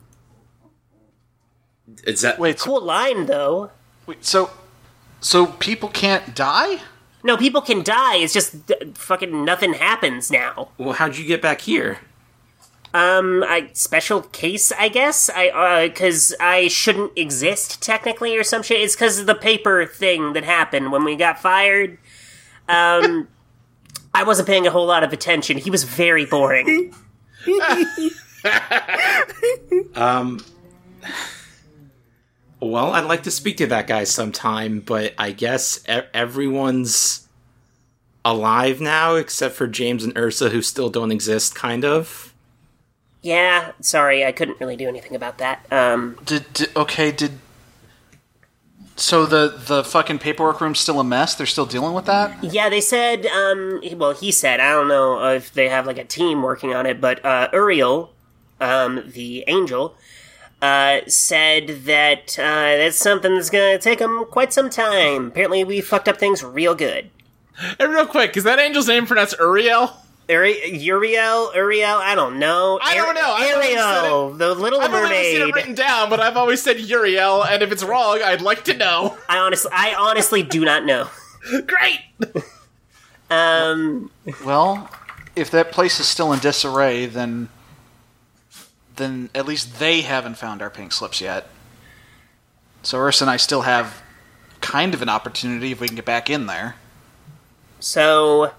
[2.05, 3.70] Is that Wait, so, Cool line though.
[4.07, 4.51] wait, so
[5.20, 6.81] so people can't die?
[7.24, 8.16] No, people can die.
[8.18, 10.68] It's just uh, fucking nothing happens now.
[10.79, 11.99] Well, how'd you get back here?
[12.95, 15.29] Um, I special case, I guess.
[15.29, 18.81] I uh, because I shouldn't exist technically or some shit.
[18.81, 21.99] It's because of the paper thing that happened when we got fired.
[22.68, 23.27] Um,
[24.17, 25.59] I wasn't paying a whole lot of attention.
[25.59, 26.95] He was very boring.
[29.95, 30.45] um,
[32.61, 37.29] Well, I'd like to speak to that guy sometime, but I guess e- everyone's
[38.25, 42.33] alive now except for James and Ursa, who still don't exist, kind of.
[43.23, 45.64] yeah, sorry, I couldn't really do anything about that.
[45.71, 47.12] Um, Did, did okay?
[47.12, 47.39] Did
[48.97, 51.34] so the the fucking paperwork room's still a mess?
[51.34, 52.42] They're still dealing with that.
[52.42, 53.26] yeah, they said.
[53.26, 54.61] Um, well, he said.
[54.61, 58.12] I don't know if they have like a team working on it, but uh, Uriel,
[58.61, 59.94] um, the angel,
[60.62, 65.26] uh, said that uh, that's something that's gonna take them quite some time.
[65.28, 67.11] Apparently, we fucked up things real good.
[67.78, 69.97] Hey, real quick, is that angel's name pronounced Uriel?
[70.29, 72.81] Uri- Uriel, Uriel, I don't know.
[72.83, 73.20] I don't know.
[73.33, 76.61] I've always Ariel, the Little I've only ever seen it written down, but I've always
[76.62, 79.16] said Uriel, and if it's wrong, I'd like to know.
[79.29, 81.09] I honestly, I honestly do not know.
[81.66, 82.01] Great!
[83.31, 84.11] Um,
[84.45, 84.91] Well,
[85.37, 87.49] if that place is still in disarray, then
[88.97, 91.47] then at least they haven't found our pink slips yet.
[92.83, 94.03] So Ursa and I still have
[94.62, 96.77] kind of an opportunity if we can get back in there.
[97.79, 98.53] so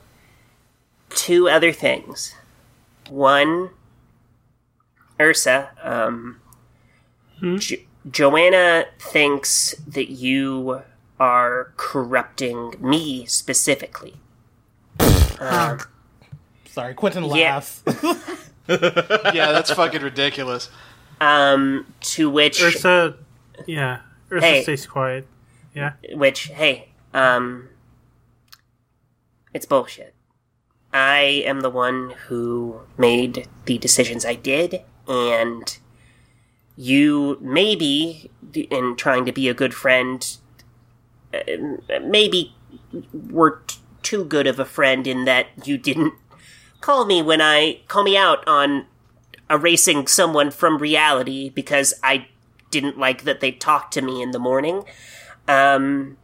[1.10, 2.36] two other things.
[3.10, 3.70] One,
[5.20, 6.40] Ursa, um,
[7.58, 7.78] Jo-
[8.10, 10.82] Joanna thinks that you
[11.20, 14.16] are corrupting me specifically.
[16.70, 17.62] Sorry, Quentin Yeah.
[18.68, 20.70] yeah, that's fucking ridiculous.
[21.20, 23.16] Um, to which Ursa,
[23.66, 24.02] yeah,
[24.32, 24.64] Ursa Hey.
[24.64, 25.26] stays quiet.
[25.74, 27.70] Yeah, which hey um
[29.54, 30.14] it's bullshit
[30.98, 35.78] i am the one who made the decisions i did and
[36.76, 40.38] you maybe in trying to be a good friend
[41.34, 42.56] uh, maybe
[43.30, 46.14] were t- too good of a friend in that you didn't
[46.82, 48.86] call me when i call me out on
[49.50, 52.28] erasing someone from reality because i
[52.70, 54.84] didn't like that they talked to me in the morning
[55.48, 56.18] um,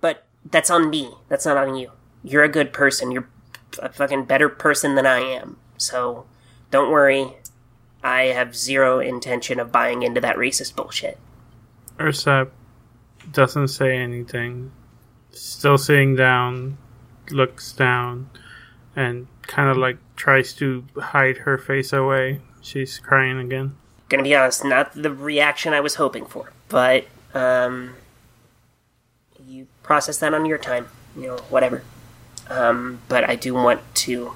[0.00, 1.14] but that's on me.
[1.28, 1.90] That's not on you.
[2.24, 3.10] You're a good person.
[3.10, 3.28] You're
[3.80, 5.56] a fucking better person than I am.
[5.76, 6.26] So
[6.70, 7.36] don't worry.
[8.02, 11.18] I have zero intention of buying into that racist bullshit.
[11.98, 12.50] Ursap
[13.30, 14.72] doesn't say anything.
[15.30, 16.78] Still sitting down,
[17.30, 18.28] looks down,
[18.96, 22.40] and kind of like tries to hide her face away.
[22.60, 23.76] She's crying again.
[24.08, 27.94] Gonna be honest, not the reaction I was hoping for, but um,
[29.46, 30.88] you process that on your time.
[31.16, 31.82] You know, whatever.
[32.52, 34.34] Um, but I do want to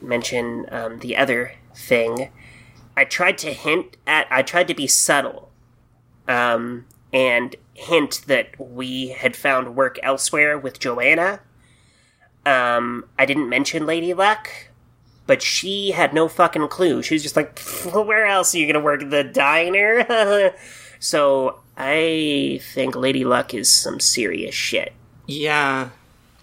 [0.00, 2.30] mention um, the other thing.
[2.96, 4.26] I tried to hint at.
[4.30, 5.50] I tried to be subtle,
[6.26, 11.40] um, and hint that we had found work elsewhere with Joanna.
[12.46, 14.48] Um, I didn't mention Lady Luck,
[15.26, 17.02] but she had no fucking clue.
[17.02, 17.58] She was just like,
[17.92, 19.10] "Where else are you gonna work?
[19.10, 20.54] The diner?"
[20.98, 24.94] so I think Lady Luck is some serious shit.
[25.26, 25.90] Yeah.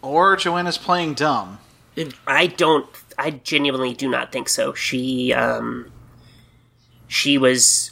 [0.04, 1.60] Or Joanna's playing dumb.
[2.28, 2.86] I don't.
[3.18, 4.74] I genuinely do not think so.
[4.74, 5.92] She, um,
[7.08, 7.92] she was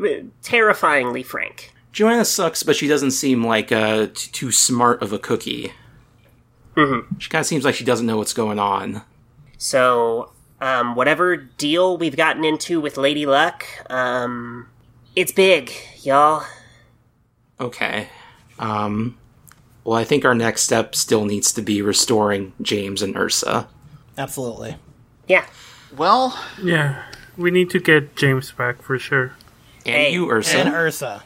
[0.00, 1.72] uh, terrifyingly frank.
[1.92, 5.72] Joanna sucks, but she doesn't seem like uh, t- too smart of a cookie.
[7.18, 9.02] She kind of seems like she doesn't know what's going on.
[9.58, 14.68] So, um, whatever deal we've gotten into with Lady Luck, um,
[15.16, 16.44] it's big, y'all.
[17.60, 18.08] Okay.
[18.58, 19.18] Um,
[19.84, 23.68] well, I think our next step still needs to be restoring James and Ursa.
[24.18, 24.76] Absolutely.
[25.28, 25.46] Yeah.
[25.96, 27.02] Well, Yeah,
[27.36, 29.32] we need to get James back for sure.
[29.86, 30.58] And Hey, you, Ursa.
[30.58, 31.22] And Ursa.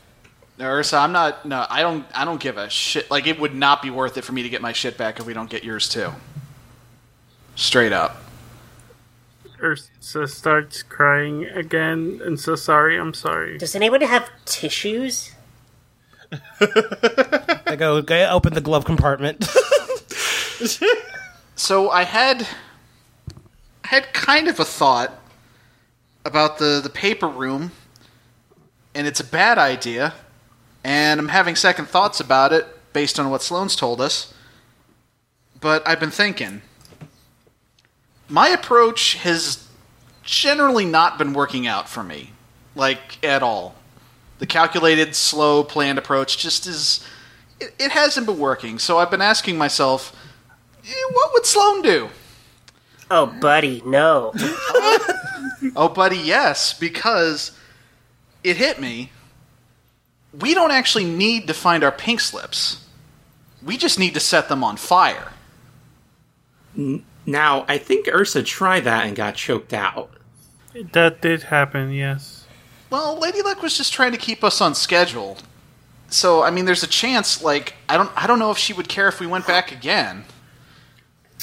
[0.61, 1.45] Ursa, I'm not.
[1.45, 2.07] No, I don't.
[2.15, 3.11] I don't give a shit.
[3.11, 5.27] Like it would not be worth it for me to get my shit back if
[5.27, 6.13] we don't get yours too.
[7.57, 8.23] Straight up.
[9.61, 13.59] Ursa starts crying again and so sorry, I'm sorry.
[13.59, 15.34] Does anyone have tissues?
[16.61, 19.47] I go, go open the glove compartment.
[21.57, 22.49] So I had,
[23.85, 25.13] I had kind of a thought
[26.25, 27.71] about the the paper room,
[28.95, 30.15] and it's a bad idea,
[30.83, 34.35] and I'm having second thoughts about it based on what Sloane's told us.
[35.61, 36.63] But I've been thinking.
[38.29, 39.69] My approach has
[40.23, 42.33] generally not been working out for me,
[42.75, 43.77] like at all.
[44.39, 47.07] The calculated, slow, planned approach just is.
[47.61, 50.15] It, it hasn't been working, so I've been asking myself,
[50.85, 52.09] eh, what would Sloane do?
[53.11, 54.33] Oh, buddy, no.
[55.77, 57.59] Oh, buddy, yes, because
[58.43, 59.11] it hit me.
[60.39, 62.85] We don't actually need to find our pink slips.
[63.63, 65.33] We just need to set them on fire.
[66.77, 70.11] now, I think Ursa tried that and got choked out.
[70.93, 72.34] That did happen, yes.
[72.91, 75.39] Well, Lady Luck was just trying to keep us on schedule.
[76.09, 77.43] So, I mean, there's a chance.
[77.43, 80.25] Like, I don't, I don't know if she would care if we went back again.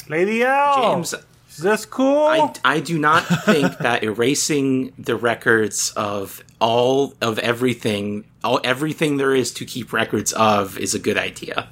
[0.08, 0.94] Lady L!
[0.96, 1.14] James,
[1.50, 2.26] Is this cool?
[2.26, 9.16] I, I do not think that erasing the records of all of everything, all everything
[9.18, 11.68] there is to keep records of, is a good idea.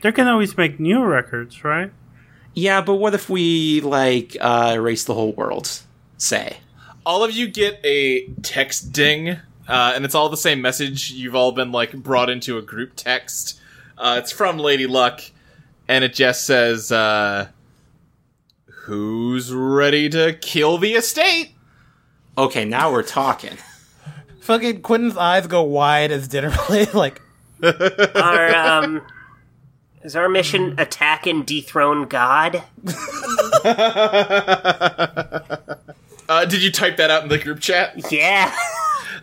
[0.00, 1.92] they can always make new records, right?
[2.54, 5.68] Yeah, but what if we like uh, erase the whole world?
[6.16, 6.58] Say.
[7.04, 9.30] All of you get a text ding,
[9.68, 11.10] uh, and it's all the same message.
[11.10, 13.60] You've all been like brought into a group text.
[13.96, 15.20] Uh, it's from Lady Luck,
[15.88, 17.48] and it just says, uh,
[18.66, 21.50] "Who's ready to kill the estate?"
[22.36, 23.56] Okay, now we're talking.
[24.40, 26.92] Fucking Quentin's eyes go wide as dinner plate.
[26.94, 27.22] Like,
[27.62, 29.02] Our, um,
[30.02, 32.62] is our mission attack and dethrone God?
[36.44, 38.12] Uh, did you type that out in the group chat?
[38.12, 38.54] Yeah.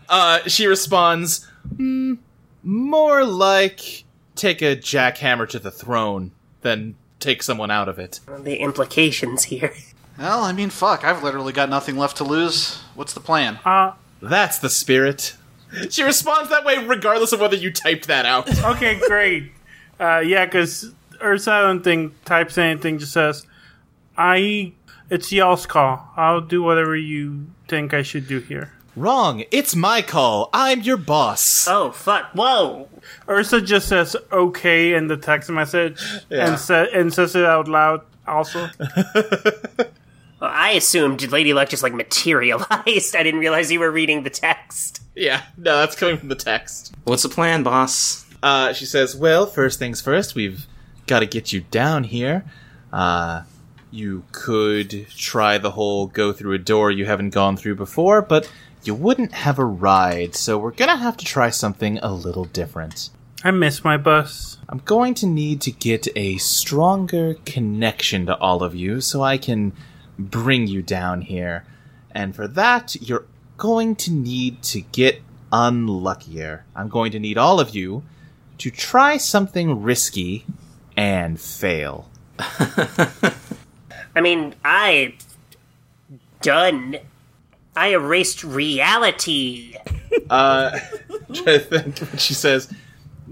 [0.09, 1.47] Uh, she responds,
[1.77, 2.15] "Hmm,
[2.63, 4.03] "More like
[4.35, 6.31] take a jackhammer to the throne
[6.63, 9.73] than take someone out of it." the implications here.
[10.17, 11.05] Well, I mean, fuck.
[11.05, 12.81] I've literally got nothing left to lose.
[12.93, 13.59] What's the plan?
[13.63, 15.35] Uh, That's the spirit.
[15.89, 18.49] She responds that way regardless of whether you typed that out.
[18.75, 19.53] okay, great.
[19.97, 20.93] Uh, yeah, because
[21.23, 23.45] Ursa, I don't think types anything, just says,
[24.17, 24.73] I.
[25.11, 26.09] It's y'all's call.
[26.17, 28.71] I'll do whatever you think I should do here.
[28.95, 29.43] Wrong.
[29.51, 30.49] It's my call.
[30.53, 31.67] I'm your boss.
[31.67, 32.31] Oh, fuck.
[32.33, 32.87] Whoa.
[33.29, 36.47] Ursa just says okay in the text message Yeah.
[36.51, 38.69] and, sa- and says it out loud also.
[40.39, 42.67] Well, I assumed Lady Luck just like materialized.
[43.15, 45.03] I didn't realize you were reading the text.
[45.15, 46.95] Yeah, no, that's coming from the text.
[47.03, 48.25] What's the plan, boss?
[48.41, 50.65] Uh, she says, "Well, first things first, we've
[51.05, 52.43] got to get you down here.
[52.91, 53.43] Uh,
[53.91, 58.51] you could try the whole go through a door you haven't gone through before, but
[58.83, 63.09] you wouldn't have a ride, so we're gonna have to try something a little different."
[63.43, 64.57] I miss my bus.
[64.69, 69.39] I'm going to need to get a stronger connection to all of you so I
[69.39, 69.73] can
[70.19, 71.65] bring you down here.
[72.11, 73.25] And for that, you're
[73.57, 76.65] going to need to get unluckier.
[76.75, 78.03] I'm going to need all of you
[78.59, 80.45] to try something risky
[80.95, 82.11] and fail.
[84.15, 85.13] I mean, I.
[86.41, 86.97] Done.
[87.75, 89.75] I erased reality.
[90.29, 90.77] Uh,
[91.33, 92.71] try to think she says.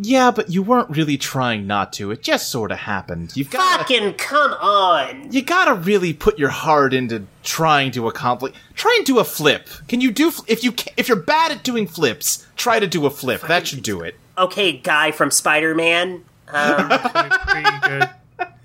[0.01, 2.11] Yeah, but you weren't really trying not to.
[2.11, 3.35] It just sort of happened.
[3.35, 5.29] You've got Fucking come on.
[5.33, 8.53] you gotta really put your heart into trying to accomplish.
[8.75, 9.67] Try and do a flip.
[9.89, 12.47] Can you do fl- if you ca if you're bad at doing flips?
[12.55, 13.41] Try to do a flip.
[13.41, 14.15] That should do it.
[14.37, 16.23] Okay, guy from Spider Man.
[16.47, 18.09] Um, Like, pretty good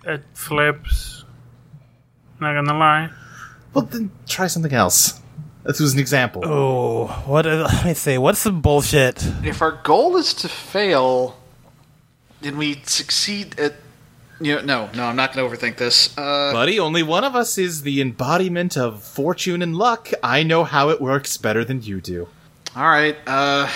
[0.06, 1.13] at flips.
[2.40, 3.10] Not gonna lie.
[3.72, 5.20] Well, then try something else.
[5.64, 6.42] This was an example.
[6.44, 7.46] oh, what?
[7.46, 8.18] let me see.
[8.18, 9.24] What's the bullshit?
[9.42, 11.38] If our goal is to fail,
[12.42, 13.74] then we succeed at.
[14.40, 16.12] You know, no, no, I'm not going to overthink this.
[16.18, 20.10] Uh, Buddy, only one of us is the embodiment of fortune and luck.
[20.24, 22.28] I know how it works better than you do.
[22.76, 23.16] all right.
[23.28, 23.70] Uh,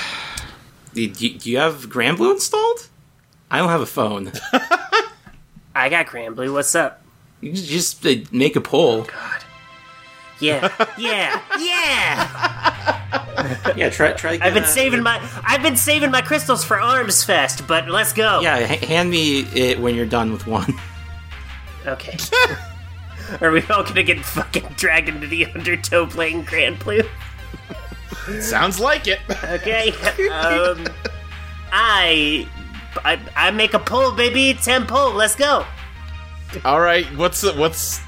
[0.94, 2.88] Do you, do you have Granblue installed?
[3.50, 4.32] I don't have a phone.
[5.76, 6.52] I got Granblue.
[6.52, 7.02] What's up?
[7.40, 9.02] You can just uh, make a poll.
[9.02, 9.44] God.
[10.40, 13.74] Yeah, yeah, yeah.
[13.76, 14.38] Yeah, try try.
[14.40, 18.40] I've been saving my I've been saving my crystals for Arms Fest, but let's go.
[18.40, 20.74] Yeah, h- hand me it when you're done with one.
[21.86, 22.16] Okay.
[23.40, 27.06] Are we all gonna get fucking dragged into the undertow playing Granblue?
[28.40, 29.20] Sounds like it.
[29.44, 29.90] Okay.
[30.30, 30.86] Um,
[31.72, 32.46] I,
[33.04, 34.54] I I make a pull, baby.
[34.60, 35.12] Ten pull.
[35.12, 35.64] Let's go.
[36.64, 38.00] All right, what's what's?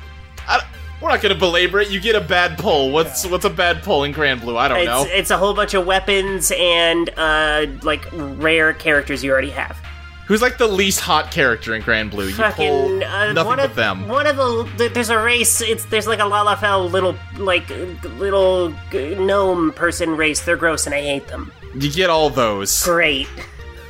[0.49, 0.61] I,
[1.01, 1.91] we're not gonna belabor it.
[1.91, 2.91] You get a bad pull.
[2.91, 4.57] What's what's a bad pull in Granblue?
[4.57, 5.05] I don't It's know.
[5.09, 9.77] it's a whole bunch of weapons and uh like rare characters you already have.
[10.27, 12.29] Who's like the least hot character in Granblue?
[12.29, 14.09] You pull Fucking uh, nothing one but of them.
[14.09, 15.61] one of the there's a race.
[15.61, 17.69] It's there's like a Lalafell little like
[18.19, 20.41] little gnome person race.
[20.45, 21.53] They're gross and I hate them.
[21.75, 23.29] You get all those, Great.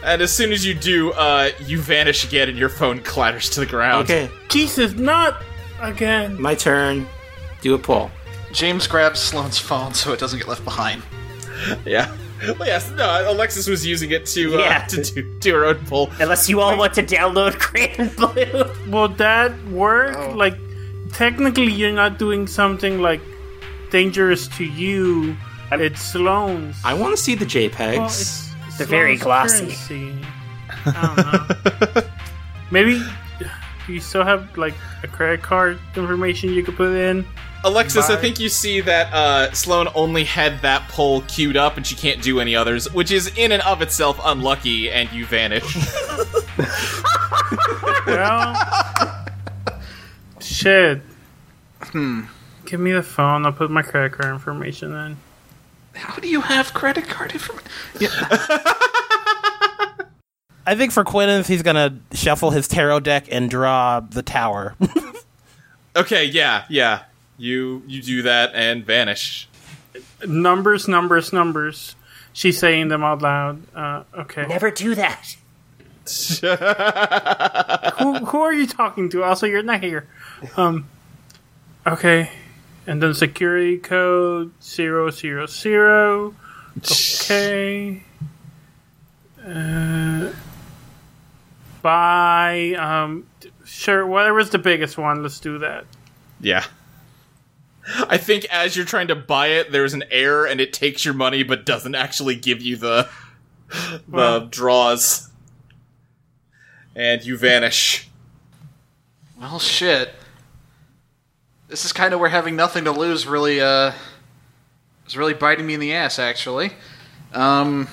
[0.04, 3.60] And as soon as you do, uh, you vanish again, and your phone clatters to
[3.60, 4.04] the ground.
[4.10, 5.42] Okay, Jesus, not
[5.80, 6.40] again.
[6.40, 7.06] my turn.
[7.60, 8.10] Do a pull.
[8.52, 11.02] James grabs Sloane's phone so it doesn't get left behind.
[11.84, 12.14] Yeah.
[12.58, 12.90] Well, yes.
[12.92, 13.30] No.
[13.30, 14.86] Alexis was using it to uh, Yeah.
[14.86, 16.10] to do, do her own pull.
[16.18, 18.90] Unless you all want to download Granblue.
[18.90, 20.34] Will that work?
[20.34, 20.56] Like,
[21.12, 23.20] technically, you're not doing something like
[23.90, 25.36] dangerous to you.
[25.70, 26.76] And it's Sloane's.
[26.84, 27.96] I want to see the JPEGs.
[27.98, 28.49] Well, it's, it's
[28.80, 30.06] They're very Sloane's glossy.
[30.08, 30.26] currency.
[30.86, 32.10] I don't know.
[32.70, 33.02] Maybe
[33.88, 37.26] you still have like a credit card information you could put in?
[37.62, 41.86] Alexis, I think you see that uh, Sloane only had that poll queued up, and
[41.86, 45.76] she can't do any others, which is in and of itself unlucky, and you vanish.
[48.06, 48.56] Well,
[50.40, 51.02] shit.
[51.80, 52.22] Hmm.
[52.66, 53.46] Give me the phone.
[53.46, 55.16] I'll put my credit card information in.
[55.94, 57.68] How do you have credit card information?
[60.66, 64.76] I think for Quinneth, he's gonna shuffle his tarot deck and draw the tower.
[65.96, 67.04] okay, yeah, yeah.
[67.38, 69.48] You you do that and vanish.
[70.26, 71.96] Numbers, numbers, numbers.
[72.32, 73.62] She's saying them out loud.
[73.74, 74.46] Uh, okay.
[74.46, 75.36] Never do that.
[77.98, 79.22] who, who are you talking to?
[79.22, 80.06] Also, you're not here.
[80.56, 80.86] Um.
[81.86, 82.30] Okay.
[82.90, 86.34] And then security code zero zero zero.
[86.76, 88.02] Okay.
[89.46, 90.32] Uh.
[91.82, 92.74] Buy.
[92.74, 93.28] Um.
[93.64, 94.04] Sure.
[94.04, 95.22] Whatever's the biggest one.
[95.22, 95.84] Let's do that.
[96.40, 96.64] Yeah.
[98.08, 101.14] I think as you're trying to buy it, there's an error and it takes your
[101.14, 103.08] money but doesn't actually give you the
[103.68, 104.46] the Well.
[104.46, 105.30] draws.
[106.96, 108.08] And you vanish.
[109.40, 110.12] Well, shit.
[111.70, 113.92] This is kind of where having nothing to lose really, uh,
[115.06, 116.72] is really biting me in the ass, actually.
[117.32, 117.88] Um.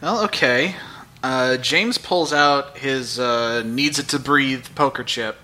[0.00, 0.74] Well, okay.
[1.22, 5.36] Uh, James pulls out his uh, needs it to breathe poker chip,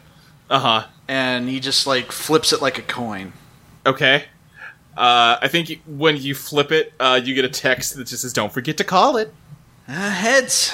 [0.49, 0.87] Uh-huh.
[1.09, 3.33] and he just like flips it like a coin.
[3.85, 4.25] Okay.
[4.97, 8.33] Uh, I think when you flip it, uh, you get a text that just says,
[8.33, 9.35] "Don't forget to call it."
[9.89, 10.73] Uh, heads.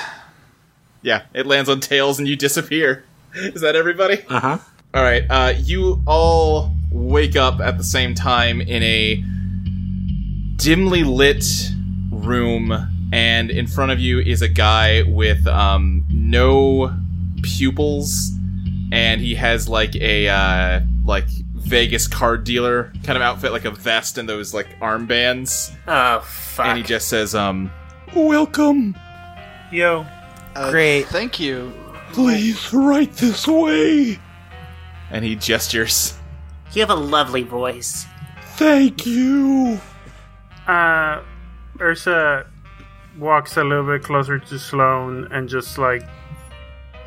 [1.03, 3.05] Yeah, it lands on tails and you disappear.
[3.35, 4.23] Is that everybody?
[4.29, 4.59] Uh huh.
[4.93, 5.25] All right.
[5.31, 9.23] Uh, you all wake up at the same time in a
[10.57, 11.45] dimly lit
[12.11, 12.73] room,
[13.13, 16.95] and in front of you is a guy with um, no
[17.43, 18.33] pupils,
[18.93, 23.71] and he has like a uh, like Vegas card dealer kind of outfit, like a
[23.71, 26.67] vest and those like armbands, Oh fuck.
[26.67, 27.71] and he just says, "Um,
[28.15, 28.97] welcome.
[29.71, 30.05] Yo.
[30.57, 31.07] Uh, Great.
[31.07, 31.73] Thank you.
[32.13, 34.19] Please, right this way."
[35.11, 36.15] And he gestures.
[36.73, 38.07] you have a lovely voice.
[38.57, 39.81] Thank you.
[40.67, 41.23] Uh,
[41.81, 42.47] Ursa
[43.19, 46.03] walks a little bit closer to Sloane and just like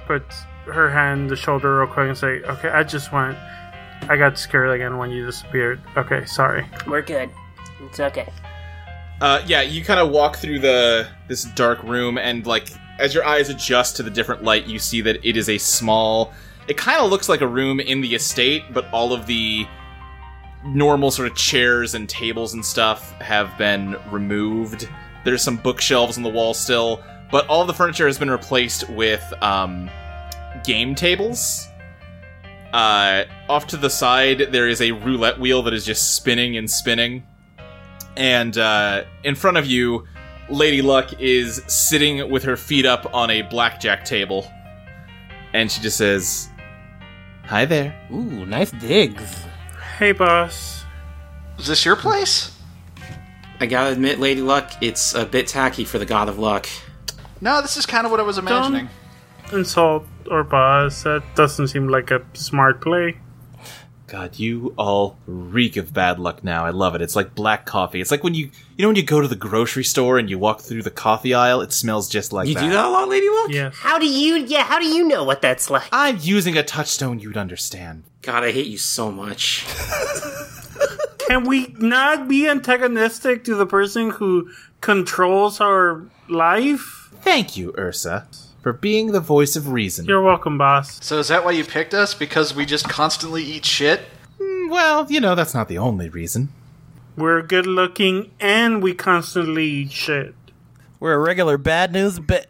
[0.06, 0.36] puts
[0.66, 3.38] her hand the shoulder real quick and say, "Okay, I just went.
[4.10, 5.82] I got scared again when you disappeared.
[5.96, 7.30] Okay, sorry." We're good.
[7.86, 8.28] It's okay.
[9.22, 12.70] Uh, yeah, you kind of walk through the this dark room, and like
[13.00, 16.34] as your eyes adjust to the different light, you see that it is a small.
[16.68, 19.68] It kind of looks like a room in the estate, but all of the
[20.66, 24.88] normal sort of chairs and tables and stuff have been removed.
[25.26, 29.22] There's some bookshelves on the wall still, but all the furniture has been replaced with
[29.42, 29.90] um,
[30.64, 31.68] game tables.
[32.72, 36.70] Uh, off to the side, there is a roulette wheel that is just spinning and
[36.70, 37.24] spinning
[38.16, 40.08] and uh, in front of you,
[40.50, 44.50] Lady Luck is sitting with her feet up on a blackjack table,
[45.54, 46.50] and she just says,
[47.46, 49.46] "Hi there." Ooh, nice digs.
[49.98, 50.84] Hey, boss.
[51.60, 52.52] Is this your place?
[53.60, 56.68] I gotta admit, Lady Luck, it's a bit tacky for the God of Luck.
[57.40, 58.90] No, this is kind of what I was imagining.
[59.52, 61.04] insult or boss.
[61.04, 63.18] That doesn't seem like a smart play.
[64.06, 66.66] God, you all reek of bad luck now.
[66.66, 67.02] I love it.
[67.02, 68.02] It's like black coffee.
[68.02, 68.48] It's like when you,
[68.78, 71.34] you know, when you go to the grocery store and you walk through the coffee
[71.34, 72.62] aisle, it smells just like You that.
[72.62, 73.50] do that a lot, Lady Luck?
[73.50, 73.76] Yes.
[73.78, 74.36] How do you?
[74.36, 75.88] Yeah, how do you know what that's like?
[75.92, 78.04] I'm using a touchstone you'd understand.
[78.22, 79.66] God, I hate you so much.
[81.28, 84.50] Can we not be antagonistic to the person who
[84.82, 87.10] controls our life?
[87.22, 88.28] Thank you, Ursa,
[88.64, 90.06] for being the voice of reason.
[90.06, 91.04] You're welcome, boss.
[91.06, 92.16] So is that why you picked us?
[92.16, 94.02] Because we just constantly eat shit?
[94.40, 96.50] Mm, well, you know, that's not the only reason.
[97.16, 100.34] We're good looking and we constantly eat shit.
[101.00, 102.50] We're a regular bad news bit.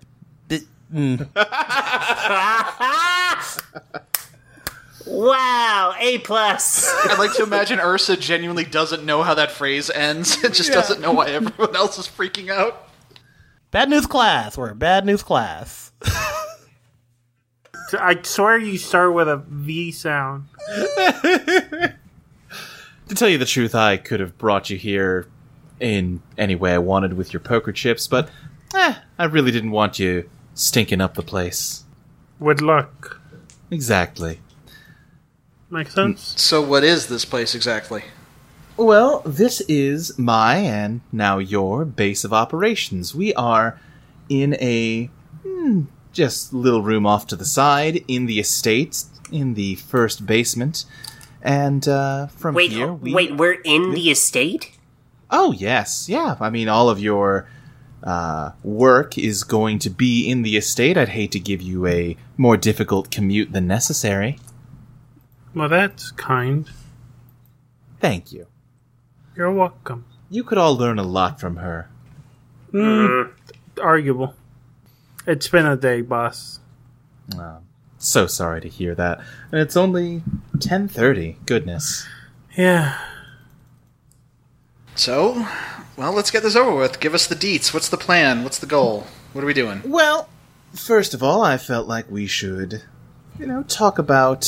[0.93, 1.27] Mm.
[5.05, 6.89] Wow, A plus.
[7.05, 11.01] I'd like to imagine Ursa genuinely doesn't know how that phrase ends and just doesn't
[11.01, 12.87] know why everyone else is freaking out.
[13.71, 14.57] Bad news class.
[14.57, 15.91] We're a bad news class.
[17.99, 20.47] I swear you start with a V sound.
[23.09, 25.27] To tell you the truth, I could have brought you here
[25.79, 28.29] in any way I wanted with your poker chips, but
[28.73, 31.83] eh, I really didn't want you stinking up the place.
[32.39, 33.19] With luck.
[33.69, 34.39] Exactly.
[35.69, 36.33] Makes sense?
[36.41, 38.03] So what is this place exactly?
[38.77, 43.13] Well, this is my and now your base of operations.
[43.13, 43.79] We are
[44.29, 45.05] in a
[45.43, 45.83] hmm,
[46.13, 50.85] just little room off to the side in the estate in the first basement,
[51.41, 54.77] and uh, from Wait, here we wait, we're in the estate?
[55.29, 56.37] Oh yes, yeah.
[56.39, 57.49] I mean, all of your
[58.03, 60.97] uh, work is going to be in the estate.
[60.97, 64.37] I'd hate to give you a more difficult commute than necessary.
[65.55, 66.69] Well, that's kind.
[67.99, 68.47] Thank you.
[69.35, 70.05] You're welcome.
[70.29, 71.89] You could all learn a lot from her.
[72.71, 73.31] Mm,
[73.81, 74.35] arguable.
[75.25, 76.59] It's been a day, boss.
[77.37, 77.59] Ah,
[77.97, 79.19] so sorry to hear that.
[79.51, 80.21] And it's only
[80.59, 81.37] ten thirty.
[81.45, 82.05] Goodness.
[82.57, 82.99] Yeah.
[84.95, 85.47] So,
[85.97, 86.99] well, let's get this over with.
[86.99, 87.73] Give us the deets.
[87.73, 88.43] What's the plan?
[88.43, 89.07] What's the goal?
[89.31, 89.81] What are we doing?
[89.85, 90.29] Well,
[90.75, 92.83] first of all, I felt like we should,
[93.39, 94.47] you know, talk about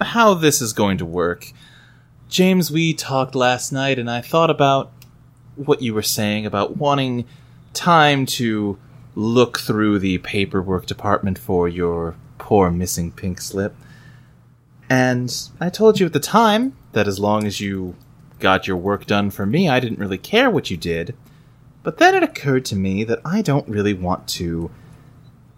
[0.00, 1.50] how this is going to work.
[2.28, 4.92] James, we talked last night, and I thought about
[5.56, 7.24] what you were saying about wanting
[7.74, 8.78] time to
[9.14, 13.74] look through the paperwork department for your poor missing pink slip.
[14.88, 17.96] And I told you at the time that as long as you
[18.38, 21.14] got your work done for me, I didn't really care what you did.
[21.82, 24.70] But then it occurred to me that I don't really want to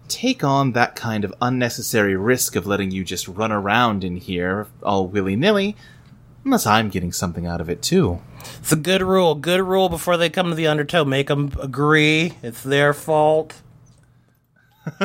[0.07, 4.67] take on that kind of unnecessary risk of letting you just run around in here
[4.83, 5.75] all willy nilly,
[6.45, 8.21] unless I'm getting something out of it too.
[8.59, 9.35] It's a good rule.
[9.35, 11.03] Good rule before they come to the undertow.
[11.03, 12.33] Make them agree.
[12.41, 13.61] It's their fault.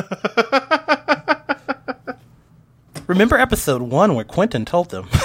[3.07, 5.09] Remember episode one where Quentin told them.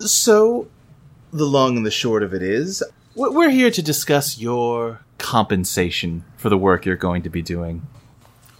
[0.00, 0.68] So,
[1.32, 2.82] the long and the short of it is,
[3.14, 7.86] we're here to discuss your compensation for the work you're going to be doing.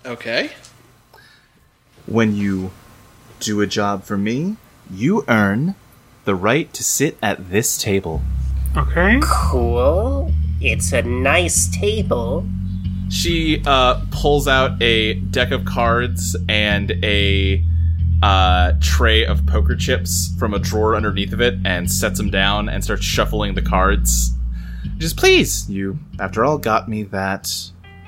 [0.06, 0.52] Okay.
[2.06, 2.70] When you
[3.40, 4.56] do a job for me,
[4.90, 5.74] you earn
[6.24, 8.22] the right to sit at this table.
[8.76, 9.20] Okay.
[9.22, 10.32] Cool.
[10.60, 12.46] It's a nice table.
[13.10, 17.62] She uh, pulls out a deck of cards and a
[18.22, 22.68] uh, tray of poker chips from a drawer underneath of it and sets them down
[22.68, 24.32] and starts shuffling the cards.
[24.96, 27.52] Just please, you, after all, got me that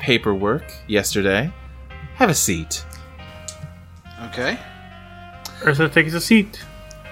[0.01, 1.53] paperwork yesterday.
[2.15, 2.85] Have a seat.
[4.25, 4.59] Okay.
[5.65, 6.65] Ursa takes a seat.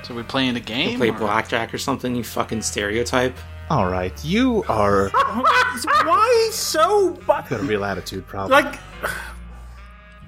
[0.05, 0.93] So we playing a game?
[0.93, 3.36] You Play or- blackjack or something, you fucking stereotype.
[3.70, 7.14] All right, you are Why so?
[7.14, 8.62] bu- got a real attitude problem.
[8.64, 8.78] Like,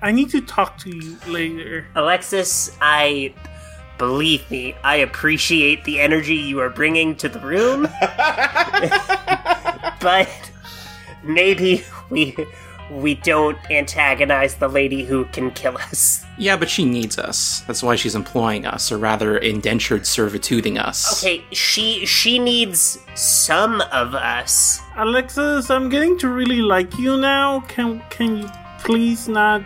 [0.01, 1.87] I need to talk to you later.
[1.95, 3.35] Alexis, I
[3.99, 7.83] believe me, I appreciate the energy you are bringing to the room.
[10.01, 10.31] but
[11.23, 12.35] maybe we
[12.91, 16.23] we don't antagonize the lady who can kill us.
[16.39, 17.63] Yeah, but she needs us.
[17.67, 21.25] That's why she's employing us, or rather, indentured servituding us.
[21.25, 24.79] Okay, she she needs some of us.
[24.99, 27.61] Alexis, I'm getting to really like you now.
[27.69, 28.49] Can can you
[28.81, 29.63] please not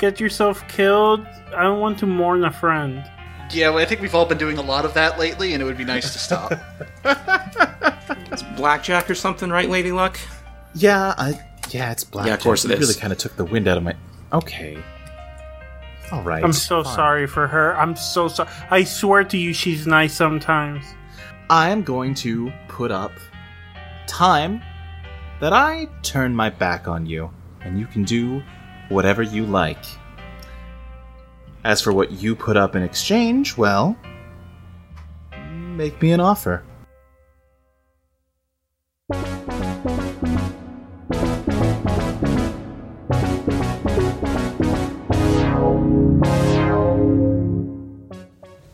[0.00, 1.24] get yourself killed?
[1.56, 3.04] I don't want to mourn a friend.
[3.52, 5.66] Yeah, well, I think we've all been doing a lot of that lately, and it
[5.66, 6.52] would be nice to stop.
[8.56, 10.18] Blackjack or something, right, Lady Luck?
[10.74, 11.40] yeah, I
[11.74, 12.26] yeah, it's black.
[12.26, 12.76] Yeah, of course it You.
[12.76, 13.94] Really kind of took the wind out of my.
[14.32, 14.82] Okay.
[16.10, 16.42] All right.
[16.42, 16.94] I'm so fine.
[16.94, 17.76] sorry for her.
[17.76, 18.48] I'm so sorry.
[18.70, 20.84] I swear to you, she's nice sometimes.
[21.50, 23.12] I am going to put up
[24.06, 24.62] time
[25.40, 27.30] that I turn my back on you,
[27.60, 28.42] and you can do
[28.88, 29.84] whatever you like.
[31.64, 33.96] As for what you put up in exchange, well,
[35.76, 36.64] make me an offer.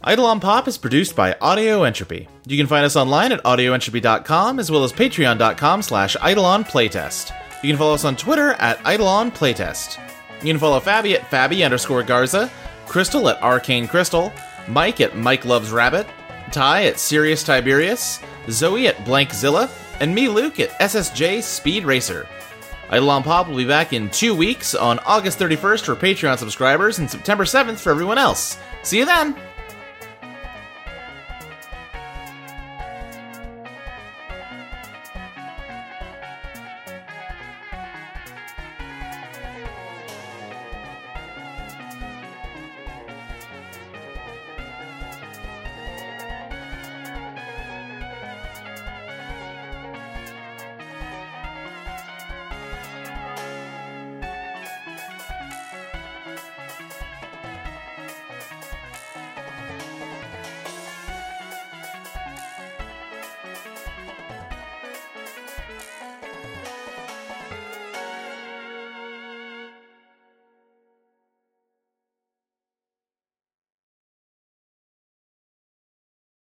[0.06, 2.28] Eidolon Pop is produced by Audio Entropy.
[2.46, 7.32] You can find us online at audioentropy.com as well as patreon.com slash Eidolon Playtest.
[7.62, 9.98] You can follow us on Twitter at Eidolon Playtest.
[10.42, 12.50] You can follow Fabi at Fabi underscore Garza,
[12.86, 14.30] Crystal at Arcane Crystal,
[14.68, 16.06] Mike at Mike Loves Rabbit,
[16.52, 18.20] Ty at Sirius Tiberius,
[18.50, 19.70] Zoe at Blankzilla,
[20.00, 22.28] and me, Luke, at SSJ Speed Racer.
[22.92, 27.10] Eidolon Pop will be back in two weeks on August 31st for Patreon subscribers and
[27.10, 28.58] September 7th for everyone else.
[28.82, 29.34] See you then!